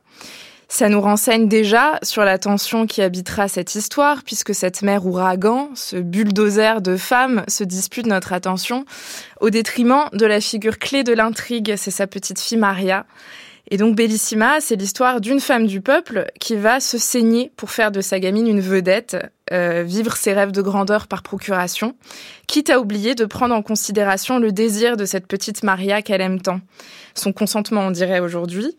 [0.72, 5.72] Ça nous renseigne déjà sur la tension qui habitera cette histoire, puisque cette mer ouragan,
[5.74, 8.86] ce bulldozer de femmes, se dispute notre attention
[9.42, 13.08] au détriment de la figure clé de l'intrigue, c'est sa petite fille Maria.
[13.72, 17.92] Et donc Bellissima, c'est l'histoire d'une femme du peuple qui va se saigner pour faire
[17.92, 19.18] de sa gamine une vedette,
[19.52, 21.96] euh, vivre ses rêves de grandeur par procuration,
[22.48, 26.42] quitte à oublier de prendre en considération le désir de cette petite Maria qu'elle aime
[26.42, 26.62] tant.
[27.16, 28.78] Son consentement, on dirait aujourd'hui.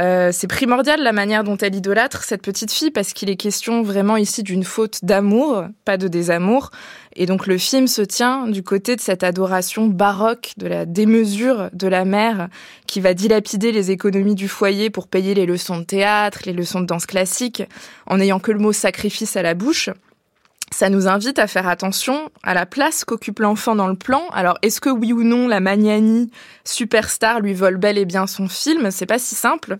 [0.00, 3.82] Euh, c'est primordial la manière dont elle idolâtre cette petite fille parce qu'il est question
[3.82, 6.70] vraiment ici d'une faute d'amour, pas de désamour.
[7.14, 11.68] Et donc le film se tient du côté de cette adoration baroque, de la démesure
[11.72, 12.48] de la mère
[12.86, 16.80] qui va dilapider les économies du foyer pour payer les leçons de théâtre, les leçons
[16.80, 17.62] de danse classique,
[18.06, 19.90] en n'ayant que le mot sacrifice à la bouche.
[20.72, 24.22] Ça nous invite à faire attention à la place qu'occupe l'enfant dans le plan.
[24.32, 26.30] Alors, est-ce que oui ou non la Magnani
[26.64, 28.90] superstar lui vole bel et bien son film?
[28.90, 29.78] C'est pas si simple.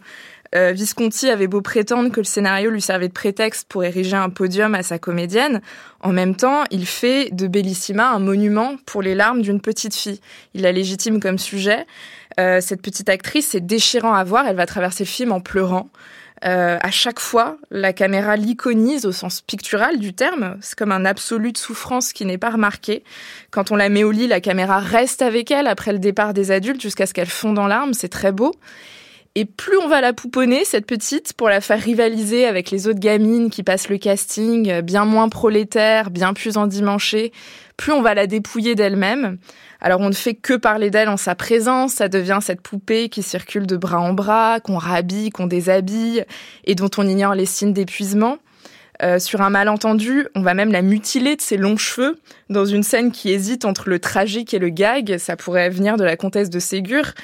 [0.54, 4.28] Euh, Visconti avait beau prétendre que le scénario lui servait de prétexte pour ériger un
[4.28, 5.62] podium à sa comédienne,
[6.00, 10.20] en même temps, il fait de Bellissima un monument pour les larmes d'une petite fille.
[10.52, 11.86] Il la légitime comme sujet.
[12.40, 14.46] Euh, cette petite actrice, c'est déchirant à voir.
[14.46, 15.88] Elle va traverser le film en pleurant.
[16.44, 20.56] Euh, à chaque fois, la caméra l'iconise au sens pictural du terme.
[20.60, 23.04] C'est comme un absolu de souffrance qui n'est pas remarqué.
[23.50, 26.50] Quand on la met au lit, la caméra reste avec elle après le départ des
[26.50, 27.94] adultes jusqu'à ce qu'elle fonde en larmes.
[27.94, 28.54] C'est très beau.
[29.34, 32.98] Et plus on va la pouponner, cette petite, pour la faire rivaliser avec les autres
[32.98, 37.32] gamines qui passent le casting, euh, bien moins prolétaires, bien plus endimanchées,
[37.78, 39.38] plus on va la dépouiller d'elle-même.
[39.80, 43.22] Alors on ne fait que parler d'elle en sa présence, ça devient cette poupée qui
[43.22, 46.26] circule de bras en bras, qu'on rhabille, qu'on déshabille,
[46.64, 48.36] et dont on ignore les signes d'épuisement.
[49.02, 52.20] Euh, sur un malentendu, on va même la mutiler de ses longs cheveux
[52.50, 55.16] dans une scène qui hésite entre le tragique et le gag.
[55.16, 57.14] Ça pourrait venir de la comtesse de Ségur.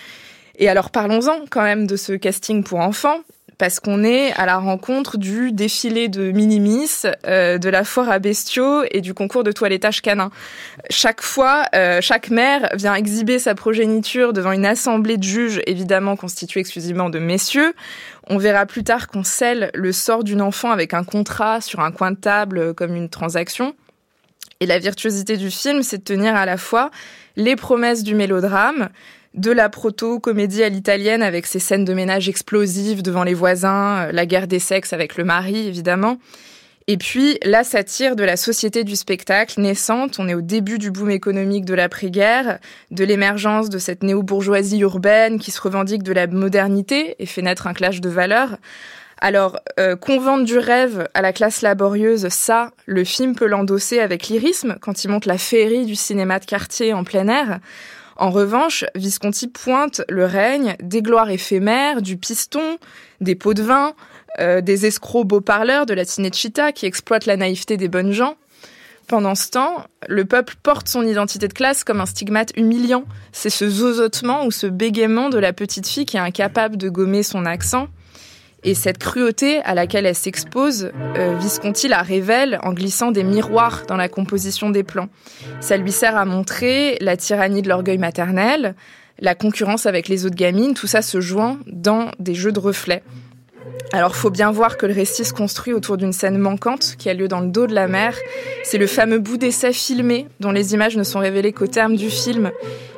[0.58, 3.20] Et alors parlons-en quand même de ce casting pour enfants
[3.58, 8.20] parce qu'on est à la rencontre du défilé de Minimis, euh, de la foire à
[8.20, 10.30] bestiaux et du concours de toilettage canin.
[10.90, 16.14] Chaque fois, euh, chaque mère vient exhiber sa progéniture devant une assemblée de juges, évidemment
[16.14, 17.74] constituée exclusivement de messieurs.
[18.28, 21.90] On verra plus tard qu'on scelle le sort d'une enfant avec un contrat sur un
[21.90, 23.74] coin de table comme une transaction.
[24.60, 26.90] Et la virtuosité du film, c'est de tenir à la fois
[27.36, 28.88] les promesses du mélodrame,
[29.34, 34.12] de la proto-comédie à l'italienne avec ses scènes de ménage explosives devant les voisins, euh,
[34.12, 36.18] la guerre des sexes avec le mari, évidemment.
[36.90, 40.16] Et puis, la satire de la société du spectacle naissante.
[40.18, 42.60] On est au début du boom économique de l'après-guerre,
[42.90, 47.66] de l'émergence de cette néo-bourgeoisie urbaine qui se revendique de la modernité et fait naître
[47.66, 48.56] un clash de valeurs.
[49.20, 53.98] Alors, euh, qu'on vende du rêve à la classe laborieuse, ça, le film peut l'endosser
[53.98, 57.60] avec lyrisme quand il monte la féerie du cinéma de quartier en plein air.
[58.18, 62.78] En revanche, Visconti pointe le règne des gloires éphémères, du piston,
[63.20, 63.94] des pots de vin,
[64.40, 68.34] euh, des escrocs beaux parleurs de la Cinecittà qui exploitent la naïveté des bonnes gens.
[69.06, 73.04] Pendant ce temps, le peuple porte son identité de classe comme un stigmate humiliant.
[73.32, 77.22] C'est ce zozotement ou ce bégaiement de la petite fille qui est incapable de gommer
[77.22, 77.88] son accent
[78.64, 83.84] et cette cruauté à laquelle elle s'expose, euh, Visconti la révèle en glissant des miroirs
[83.86, 85.08] dans la composition des plans.
[85.60, 88.74] Ça lui sert à montrer la tyrannie de l'orgueil maternel,
[89.20, 93.02] la concurrence avec les autres gamines, tout ça se joint dans des jeux de reflets.
[93.92, 97.14] Alors faut bien voir que le récit se construit autour d'une scène manquante qui a
[97.14, 98.14] lieu dans le dos de la mer.
[98.64, 102.10] C'est le fameux bout d'essai filmé dont les images ne sont révélées qu'au terme du
[102.10, 102.50] film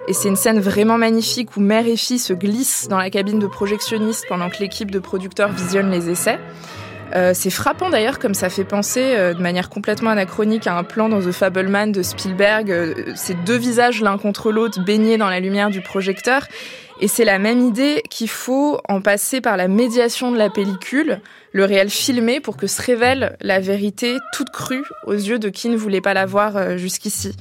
[0.08, 3.38] et c'est une scène vraiment magnifique où mère et fille se glissent dans la cabine
[3.38, 6.38] de projectionniste pendant que l'équipe de producteurs visionne les essais.
[7.14, 10.84] Euh, c'est frappant d'ailleurs comme ça fait penser euh, de manière complètement anachronique à un
[10.84, 15.28] plan dans The Fableman de Spielberg, euh, ces deux visages l'un contre l'autre baignés dans
[15.28, 16.46] la lumière du projecteur.
[17.03, 21.20] Et c'est la même idée qu'il faut en passer par la médiation de la pellicule,
[21.53, 25.70] le réel filmé pour que se révèle la vérité toute crue aux yeux de qui
[25.70, 27.34] ne voulait pas la voir jusqu'ici.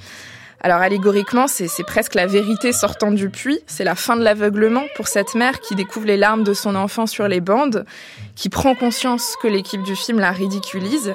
[0.62, 5.08] Alors allégoriquement, c'est presque la vérité sortant du puits, c'est la fin de l'aveuglement pour
[5.08, 7.86] cette mère qui découvre les larmes de son enfant sur les bandes,
[8.36, 11.14] qui prend conscience que l'équipe du film la ridiculise,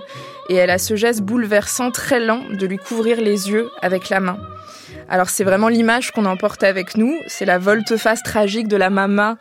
[0.49, 4.21] et elle a ce geste bouleversant très lent de lui couvrir les yeux avec la
[4.21, 4.39] main.
[5.09, 9.37] Alors c'est vraiment l'image qu'on emporte avec nous, c'est la volte-face tragique de la mama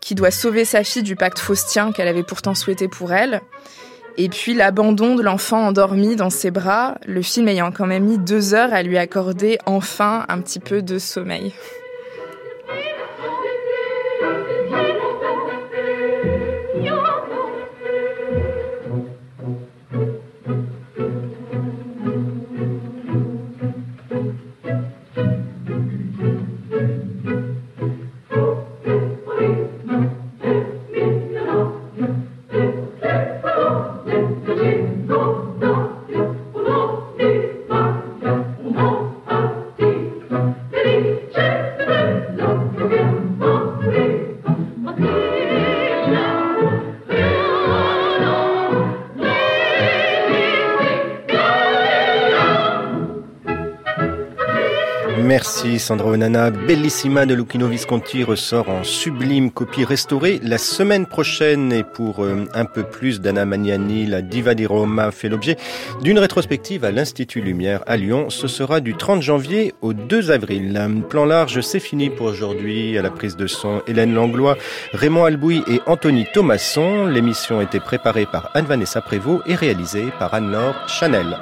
[0.00, 3.40] qui doit sauver sa fille du pacte faustien qu'elle avait pourtant souhaité pour elle.
[4.16, 8.18] Et puis l'abandon de l'enfant endormi dans ses bras, le film ayant quand même mis
[8.18, 11.52] deux heures à lui accorder enfin un petit peu de sommeil.
[55.78, 56.50] Sandra Onana.
[56.50, 62.46] Bellissima de Lucchino Visconti ressort en sublime copie restaurée la semaine prochaine et pour euh,
[62.54, 65.56] un peu plus d'Anna Magnani, la diva di Roma fait l'objet
[66.02, 68.30] d'une rétrospective à l'Institut Lumière à Lyon.
[68.30, 70.80] Ce sera du 30 janvier au 2 avril.
[71.08, 72.96] Plan large, c'est fini pour aujourd'hui.
[72.98, 74.56] À la prise de son, Hélène Langlois,
[74.92, 77.06] Raymond Albouy et Anthony Thomasson.
[77.06, 81.38] L'émission été préparée par Anne-Vanessa Prévost et réalisée par Anne-Laure Chanel.